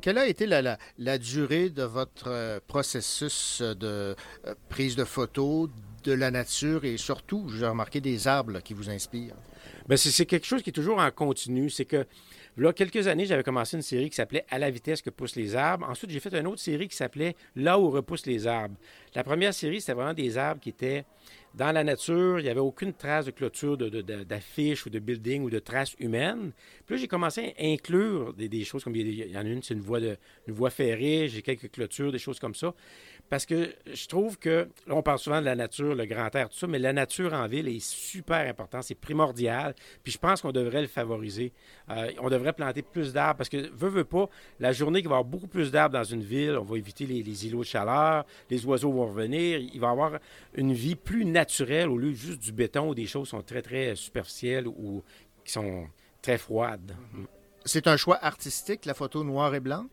Quelle 0.00 0.18
a 0.18 0.28
été 0.28 0.46
la, 0.46 0.62
la, 0.62 0.78
la, 0.98 1.18
durée 1.18 1.68
de 1.68 1.82
votre 1.82 2.28
euh, 2.28 2.60
processus 2.64 3.60
de 3.60 4.14
euh, 4.46 4.54
prise 4.68 4.94
de 4.94 5.02
photos 5.02 5.68
de 6.04 6.12
la 6.12 6.30
nature 6.30 6.84
et 6.84 6.96
surtout, 6.96 7.48
j'ai 7.48 7.66
remarqué 7.66 8.00
des 8.00 8.28
arbres 8.28 8.60
qui 8.60 8.72
vous 8.72 8.88
inspirent? 8.88 9.34
Bien, 9.88 9.96
c'est 9.96 10.26
quelque 10.26 10.46
chose 10.46 10.62
qui 10.62 10.70
est 10.70 10.74
toujours 10.74 10.98
en 10.98 11.10
continu. 11.10 11.70
C'est 11.70 11.84
que 11.84 12.06
Là, 12.56 12.72
quelques 12.72 13.08
années, 13.08 13.26
j'avais 13.26 13.42
commencé 13.42 13.76
une 13.76 13.82
série 13.82 14.08
qui 14.08 14.16
s'appelait 14.16 14.44
À 14.48 14.58
la 14.58 14.70
vitesse 14.70 15.02
que 15.02 15.10
poussent 15.10 15.34
les 15.34 15.56
arbres. 15.56 15.86
Ensuite, 15.88 16.10
j'ai 16.10 16.20
fait 16.20 16.32
une 16.38 16.46
autre 16.46 16.60
série 16.60 16.86
qui 16.86 16.96
s'appelait 16.96 17.34
Là 17.56 17.78
où 17.78 17.90
repoussent 17.90 18.26
les 18.26 18.46
arbres. 18.46 18.76
La 19.14 19.24
première 19.24 19.52
série, 19.52 19.80
c'était 19.80 19.94
vraiment 19.94 20.14
des 20.14 20.38
arbres 20.38 20.60
qui 20.60 20.68
étaient 20.68 21.04
dans 21.54 21.72
la 21.72 21.84
nature. 21.84 22.40
Il 22.40 22.44
n'y 22.44 22.48
avait 22.48 22.60
aucune 22.60 22.92
trace 22.92 23.26
de 23.26 23.30
clôture, 23.30 23.76
d'affiches 23.76 24.86
ou 24.86 24.90
de 24.90 24.98
building 24.98 25.42
ou 25.42 25.50
de 25.50 25.58
traces 25.58 25.94
humaines. 25.98 26.52
Puis 26.86 26.96
là, 26.96 27.00
j'ai 27.00 27.08
commencé 27.08 27.54
à 27.58 27.64
inclure 27.64 28.34
des, 28.34 28.64
choses 28.64 28.84
comme 28.84 28.96
il 28.96 29.30
y 29.30 29.36
en 29.36 29.40
a 29.40 29.48
une, 29.48 29.62
c'est 29.62 29.74
une 29.74 29.80
voie, 29.80 30.00
voie 30.48 30.70
ferrée, 30.70 31.28
j'ai 31.28 31.42
quelques 31.42 31.70
clôtures, 31.70 32.12
des 32.12 32.18
choses 32.18 32.38
comme 32.38 32.54
ça. 32.54 32.74
Parce 33.30 33.46
que 33.46 33.70
je 33.92 34.06
trouve 34.06 34.38
que, 34.38 34.68
là, 34.86 34.94
on 34.94 35.02
parle 35.02 35.18
souvent 35.18 35.40
de 35.40 35.46
la 35.46 35.56
nature, 35.56 35.94
le 35.94 36.04
grand 36.04 36.34
air, 36.34 36.50
tout 36.50 36.58
ça, 36.58 36.66
mais 36.66 36.78
la 36.78 36.92
nature 36.92 37.32
en 37.32 37.46
ville 37.46 37.68
est 37.68 37.80
super 37.80 38.46
importante, 38.46 38.84
c'est 38.84 38.94
primordial. 38.94 39.74
Puis 40.02 40.12
je 40.12 40.18
pense 40.18 40.42
qu'on 40.42 40.52
devrait 40.52 40.82
le 40.82 40.88
favoriser. 40.88 41.52
Euh, 41.88 42.10
on 42.20 42.28
devrait 42.28 42.52
planter 42.52 42.82
plus 42.82 43.14
d'arbres 43.14 43.38
parce 43.38 43.48
que, 43.48 43.70
veut, 43.74 43.88
veut 43.88 44.04
pas, 44.04 44.28
la 44.60 44.72
journée 44.72 45.00
qu'il 45.00 45.08
va 45.08 45.16
y 45.16 45.18
avoir 45.18 45.24
beaucoup 45.24 45.46
plus 45.46 45.70
d'arbres 45.70 45.94
dans 45.94 46.04
une 46.04 46.22
ville, 46.22 46.58
on 46.58 46.64
va 46.64 46.76
éviter 46.76 47.06
les, 47.06 47.22
les, 47.22 47.46
îlots 47.46 47.60
de 47.60 47.64
chaleur, 47.64 48.26
les 48.50 48.64
oiseaux 48.66 48.92
vont 48.92 49.06
revenir, 49.06 49.58
il 49.58 49.80
va 49.80 49.88
y 49.88 49.90
avoir 49.90 50.18
une 50.54 50.74
vie 50.74 50.94
plus 50.94 51.24
naturelle 51.24 51.43
au 51.88 51.98
lieu 51.98 52.12
juste 52.12 52.40
du 52.40 52.52
béton 52.52 52.88
où 52.88 52.94
des 52.94 53.06
choses 53.06 53.28
sont 53.28 53.42
très, 53.42 53.62
très 53.62 53.94
superficielles 53.96 54.68
ou 54.68 55.02
qui 55.44 55.52
sont 55.52 55.86
très 56.22 56.38
froides. 56.38 56.96
C'est 57.64 57.86
un 57.86 57.96
choix 57.96 58.22
artistique, 58.22 58.84
la 58.84 58.94
photo 58.94 59.24
noir 59.24 59.54
et 59.54 59.60
blanc? 59.60 59.86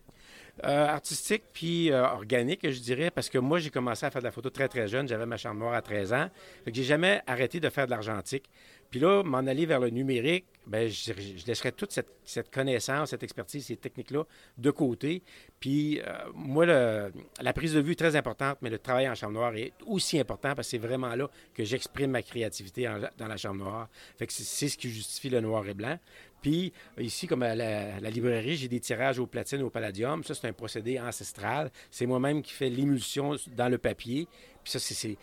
Euh, 0.66 0.86
artistique 0.86 1.44
puis 1.54 1.92
euh, 1.92 2.04
organique, 2.04 2.70
je 2.70 2.80
dirais, 2.82 3.10
parce 3.10 3.30
que 3.30 3.38
moi, 3.38 3.60
j'ai 3.60 3.70
commencé 3.70 4.06
à 4.06 4.12
faire 4.12 4.22
de 4.22 4.28
la 4.28 4.32
photo 4.32 4.50
très, 4.50 4.68
très 4.68 4.88
jeune. 4.88 5.08
J'avais 5.08 5.26
ma 5.26 5.38
chambre 5.38 5.60
noire 5.60 5.74
à 5.74 5.82
13 5.82 6.14
ans. 6.14 6.30
Que 6.66 6.72
j'ai 6.74 6.84
jamais 6.84 7.22
arrêté 7.26 7.60
de 7.60 7.70
faire 7.70 7.86
de 7.86 7.92
l'argentique. 7.92 8.50
Puis 8.92 9.00
là, 9.00 9.24
m'en 9.24 9.38
aller 9.38 9.66
vers 9.66 9.80
le 9.80 9.90
numérique, 9.90 10.46
ben, 10.68 10.88
je, 10.90 11.14
je 11.14 11.46
laisserais 11.48 11.72
toute 11.72 11.92
cette, 11.92 12.52
connaissance, 12.52 13.12
cette 13.12 13.24
expertise, 13.24 13.66
ces 13.66 13.78
techniques-là 13.78 14.26
de 14.58 14.70
côté. 14.70 15.24
Puis 15.62 16.02
euh, 16.02 16.12
moi, 16.36 16.66
la 16.66 17.54
prise 17.54 17.74
de 17.74 17.80
vue 17.80 17.94
est 17.94 17.96
très 17.96 18.18
importante, 18.18 18.58
mais 18.62 18.70
le 18.70 18.78
travail 18.78 19.10
en 19.10 19.16
chambre 19.16 19.34
noire 19.34 19.56
est 19.56 19.72
aussi 19.88 20.20
important 20.20 20.54
parce 20.54 20.68
que 20.68 20.72
c'est 20.72 20.78
vraiment 20.78 21.16
là 21.16 21.30
que 21.54 21.64
j'exprime 21.64 22.12
ma 22.12 22.22
créativité 22.22 22.90
dans 23.18 23.28
la 23.28 23.38
chambre 23.38 23.64
noire. 23.64 23.90
Fait 24.18 24.28
que 24.28 24.34
c'est 24.34 24.68
ce 24.68 24.78
qui 24.78 24.90
justifie 24.90 25.30
le 25.30 25.40
noir 25.40 25.66
et 25.68 25.74
blanc. 25.74 25.98
Puis 26.42 26.74
ici, 26.98 27.28
comme 27.28 27.44
à 27.44 27.56
la, 27.56 28.00
la 28.00 28.10
librairie, 28.10 28.58
j'ai 28.58 28.68
des 28.68 28.80
tirages 28.80 29.20
au 29.20 29.26
platine, 29.26 29.62
au 29.62 29.70
palladium. 29.70 30.24
Ça, 30.24 30.34
c'est 30.36 30.48
un 30.48 30.54
procédé 30.54 31.00
ancestral. 31.00 31.72
C'est 31.90 32.06
moi-même 32.06 32.42
qui 32.42 32.52
fais 32.52 32.70
l'émulsion 32.70 33.36
dans 33.56 33.70
le 33.70 33.78
papier. 33.78 34.28
Puis 34.64 34.72
ça, 34.72 34.80
c'est 34.80 35.18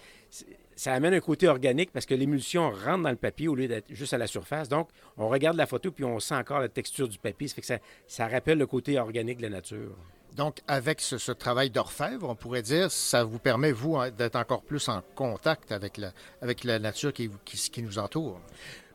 ça 0.78 0.92
amène 0.94 1.12
un 1.12 1.20
côté 1.20 1.48
organique 1.48 1.90
parce 1.92 2.06
que 2.06 2.14
l'émulsion 2.14 2.70
rentre 2.70 3.02
dans 3.02 3.10
le 3.10 3.16
papier 3.16 3.48
au 3.48 3.56
lieu 3.56 3.66
d'être 3.66 3.92
juste 3.92 4.14
à 4.14 4.18
la 4.18 4.28
surface. 4.28 4.68
Donc, 4.68 4.88
on 5.16 5.28
regarde 5.28 5.56
la 5.56 5.66
photo 5.66 5.90
puis 5.90 6.04
on 6.04 6.20
sent 6.20 6.36
encore 6.36 6.60
la 6.60 6.68
texture 6.68 7.08
du 7.08 7.18
papier. 7.18 7.48
Ça 7.48 7.56
fait 7.56 7.60
que 7.62 7.66
ça, 7.66 7.78
ça 8.06 8.28
rappelle 8.28 8.58
le 8.58 8.66
côté 8.68 8.96
organique 8.96 9.38
de 9.38 9.42
la 9.42 9.48
nature. 9.50 9.96
Donc, 10.36 10.60
avec 10.68 11.00
ce, 11.00 11.18
ce 11.18 11.32
travail 11.32 11.70
d'orfèvre, 11.70 12.28
on 12.28 12.36
pourrait 12.36 12.62
dire, 12.62 12.92
ça 12.92 13.24
vous 13.24 13.40
permet, 13.40 13.72
vous, 13.72 13.98
d'être 14.16 14.36
encore 14.36 14.62
plus 14.62 14.88
en 14.88 15.02
contact 15.16 15.72
avec 15.72 15.96
la, 15.96 16.12
avec 16.40 16.62
la 16.62 16.78
nature 16.78 17.12
qui, 17.12 17.28
qui, 17.44 17.56
qui 17.70 17.82
nous 17.82 17.98
entoure. 17.98 18.40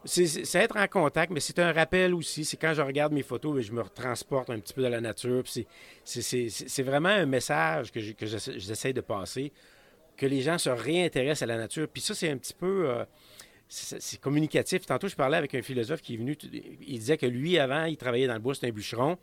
C'est- 0.06 0.56
être 0.56 0.78
en 0.78 0.88
contact, 0.88 1.32
mais 1.34 1.40
c'est 1.40 1.60
un 1.60 1.72
rappel 1.74 2.14
aussi. 2.14 2.46
C'est 2.46 2.58
quand 2.58 2.74
je 2.74 2.82
regarde 2.82 3.12
mes 3.14 3.24
photos, 3.24 3.62
je 3.62 3.72
me 3.74 3.82
retransporte 3.82 4.50
un 4.50 4.60
petit 4.60 4.74
peu 4.74 4.82
dans 4.84 4.90
la 4.90 5.02
nature. 5.02 5.44
c'est- 6.06 6.84
vraiment 6.84 7.10
un 7.10 7.26
message 7.26 7.92
que 7.92 8.00
j'essaie 8.00 8.94
de 8.94 9.02
passer, 9.02 9.52
que 10.18 10.26
les 10.26 10.41
gens 10.41 10.57
se 10.57 10.70
réintéressent 10.70 11.43
à 11.43 11.45
la 11.47 11.57
nature. 11.57 11.88
Puis 11.88 12.01
ça, 12.01 12.14
c'est 12.14 12.30
un 12.30 12.38
petit 12.38 12.53
peu... 12.53 12.89
euh, 12.89 13.05
c'est 13.70 14.20
communicatif. 14.20 14.86
Tantôt, 14.86 15.07
je 15.07 15.16
parlais 15.16 15.38
avec 15.38 15.55
un 15.55 15.61
philosophe 15.61 16.01
qui 16.01 16.14
est 16.14 16.18
venu. 16.18 16.38
Il 16.86 16.99
disait 16.99 17.18
que 17.18 17.26
lui, 17.26 17.57
avant, 17.57 17.86
il 17.86 17.97
travaillait 17.97 18.28
dans 18.28 18.36
le 18.36 18.39
bois, 18.39 18.53
c'était 18.53 18.68
un 18.68 18.72
bûcheron. 18.72 19.18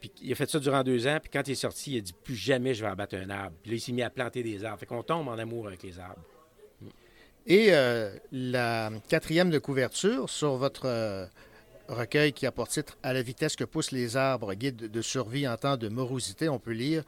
Puis 0.00 0.12
il 0.22 0.30
a 0.30 0.36
fait 0.36 0.48
ça 0.48 0.60
durant 0.60 0.84
deux 0.84 1.06
ans. 1.08 1.18
Puis 1.20 1.30
quand 1.32 1.42
il 1.48 1.52
est 1.52 1.56
sorti, 1.56 1.94
il 1.94 1.98
a 1.98 2.00
dit 2.00 2.14
plus 2.22 2.36
jamais 2.36 2.74
je 2.74 2.84
vais 2.84 2.90
abattre 2.90 3.16
un 3.16 3.28
arbre. 3.30 3.56
Puis 3.62 3.72
là, 3.72 3.76
il 3.76 3.80
s'est 3.80 3.92
mis 3.92 4.02
à 4.02 4.10
planter 4.10 4.44
des 4.44 4.64
arbres. 4.64 4.78
Fait 4.78 4.86
qu'on 4.86 5.02
tombe 5.02 5.26
en 5.26 5.38
amour 5.38 5.66
avec 5.66 5.82
les 5.82 5.98
arbres. 5.98 6.22
Et 7.46 7.68
euh, 7.70 8.10
la 8.30 8.90
quatrième 9.08 9.50
de 9.50 9.58
couverture 9.58 10.28
sur 10.30 10.56
votre 10.56 10.86
euh, 10.86 11.26
recueil 11.88 12.32
qui 12.32 12.46
a 12.46 12.52
pour 12.52 12.68
titre 12.68 12.98
À 13.02 13.12
la 13.12 13.22
vitesse 13.22 13.56
que 13.56 13.64
poussent 13.64 13.90
les 13.90 14.16
arbres, 14.16 14.54
guide 14.54 14.76
de 14.76 15.02
survie 15.02 15.48
en 15.48 15.56
temps 15.56 15.76
de 15.76 15.88
morosité, 15.88 16.48
on 16.48 16.58
peut 16.58 16.72
lire 16.72 17.02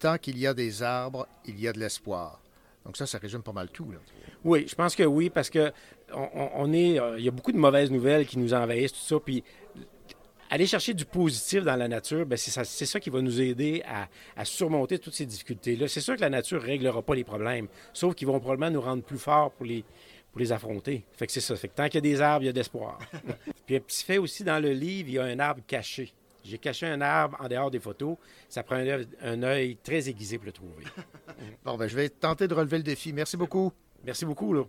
Tant 0.00 0.18
qu'il 0.18 0.36
y 0.38 0.46
a 0.46 0.52
des 0.52 0.82
arbres, 0.82 1.26
il 1.46 1.58
y 1.60 1.68
a 1.68 1.72
de 1.72 1.78
l'espoir. 1.78 2.43
Donc 2.84 2.96
ça, 2.96 3.06
ça 3.06 3.18
résume 3.18 3.42
pas 3.42 3.52
mal 3.52 3.70
tout. 3.70 3.90
là. 3.90 3.98
Oui, 4.44 4.66
je 4.68 4.74
pense 4.74 4.94
que 4.94 5.02
oui, 5.04 5.30
parce 5.30 5.48
que 5.50 5.72
on, 6.12 6.72
est, 6.72 7.00
euh, 7.00 7.18
il 7.18 7.24
y 7.24 7.28
a 7.28 7.30
beaucoup 7.30 7.52
de 7.52 7.58
mauvaises 7.58 7.90
nouvelles 7.90 8.26
qui 8.26 8.38
nous 8.38 8.52
envahissent, 8.52 8.92
tout 8.92 8.98
ça. 8.98 9.18
Puis 9.18 9.42
aller 10.50 10.66
chercher 10.66 10.94
du 10.94 11.04
positif 11.04 11.64
dans 11.64 11.76
la 11.76 11.88
nature, 11.88 12.26
ben 12.26 12.36
c'est 12.36 12.86
ça, 12.86 13.00
qui 13.00 13.10
va 13.10 13.20
nous 13.22 13.40
aider 13.40 13.82
à, 14.36 14.44
surmonter 14.44 14.98
toutes 14.98 15.14
ces 15.14 15.26
difficultés-là. 15.26 15.88
C'est 15.88 16.00
sûr 16.00 16.16
que 16.16 16.20
la 16.20 16.30
nature 16.30 16.60
ne 16.60 16.66
réglera 16.66 17.02
pas 17.02 17.14
les 17.14 17.24
problèmes, 17.24 17.68
sauf 17.92 18.14
qu'ils 18.14 18.28
vont 18.28 18.38
probablement 18.38 18.70
nous 18.70 18.80
rendre 18.80 19.02
plus 19.02 19.18
forts 19.18 19.50
pour 19.52 19.66
les, 19.66 19.82
pour 20.30 20.40
les 20.40 20.52
affronter. 20.52 21.04
Fait 21.14 21.26
que 21.26 21.32
c'est 21.32 21.40
ça. 21.40 21.56
Fait 21.56 21.68
que 21.68 21.74
tant 21.74 21.86
qu'il 21.86 21.96
y 21.96 21.98
a 21.98 22.00
des 22.12 22.20
arbres, 22.20 22.44
il 22.44 22.46
y 22.46 22.50
a 22.50 22.52
de 22.52 22.58
l'espoir. 22.58 22.98
Puis 23.66 23.76
un 23.76 23.80
petit 23.80 24.04
fait 24.04 24.18
aussi, 24.18 24.44
dans 24.44 24.62
le 24.62 24.72
livre, 24.72 25.08
il 25.08 25.14
y 25.14 25.18
a 25.18 25.24
un 25.24 25.38
arbre 25.38 25.62
caché. 25.66 26.12
J'ai 26.44 26.58
caché 26.58 26.86
un 26.86 27.00
arbre 27.00 27.38
en 27.40 27.48
dehors 27.48 27.70
des 27.70 27.80
photos. 27.80 28.16
Ça 28.48 28.62
prend 28.62 28.76
un 28.76 28.86
œil, 28.86 29.08
un 29.22 29.42
œil 29.42 29.76
très 29.82 30.08
aiguisé 30.08 30.38
pour 30.38 30.46
le 30.46 30.52
trouver. 30.52 30.84
Bon, 31.64 31.76
ben, 31.76 31.88
je 31.88 31.96
vais 31.96 32.10
tenter 32.10 32.46
de 32.46 32.54
relever 32.54 32.76
le 32.76 32.84
défi. 32.84 33.12
Merci 33.12 33.36
beaucoup. 33.36 33.72
Merci 34.04 34.24
beaucoup. 34.24 34.52
Là. 34.52 34.64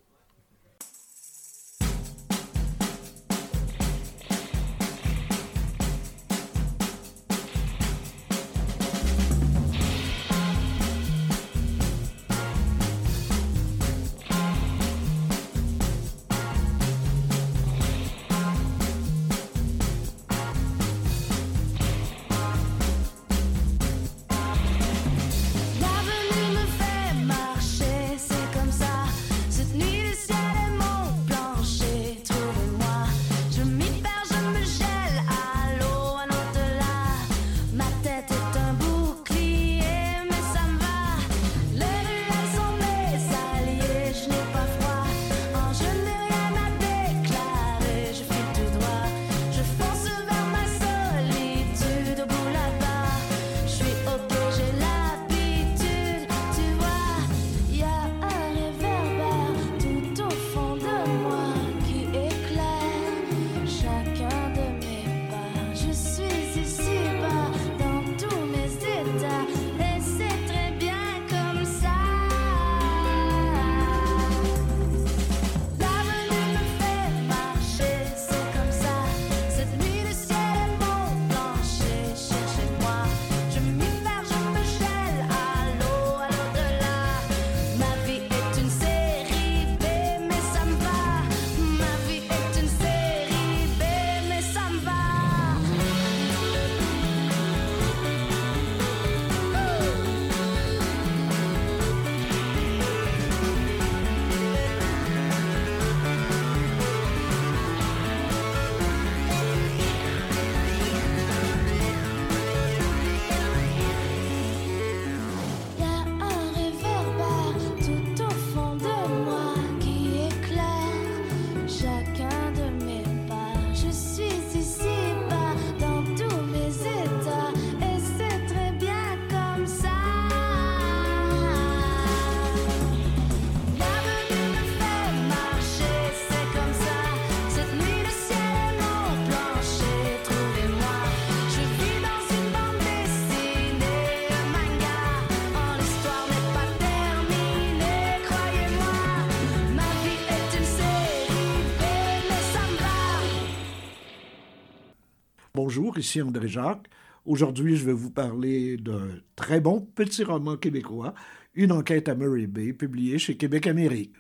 Bonjour, 155.67 155.97
ici 155.97 156.21
André 156.21 156.47
Jacques. 156.47 156.91
Aujourd'hui, 157.25 157.75
je 157.75 157.87
vais 157.87 157.91
vous 157.91 158.11
parler 158.11 158.77
d'un 158.77 159.07
très 159.35 159.59
bon 159.59 159.81
petit 159.81 160.23
roman 160.23 160.57
québécois, 160.57 161.15
Une 161.55 161.71
enquête 161.71 162.07
à 162.07 162.13
Murray 162.13 162.45
Bay, 162.45 162.71
publié 162.71 163.17
chez 163.17 163.35
Québec 163.35 163.65
Amérique. 163.65 164.13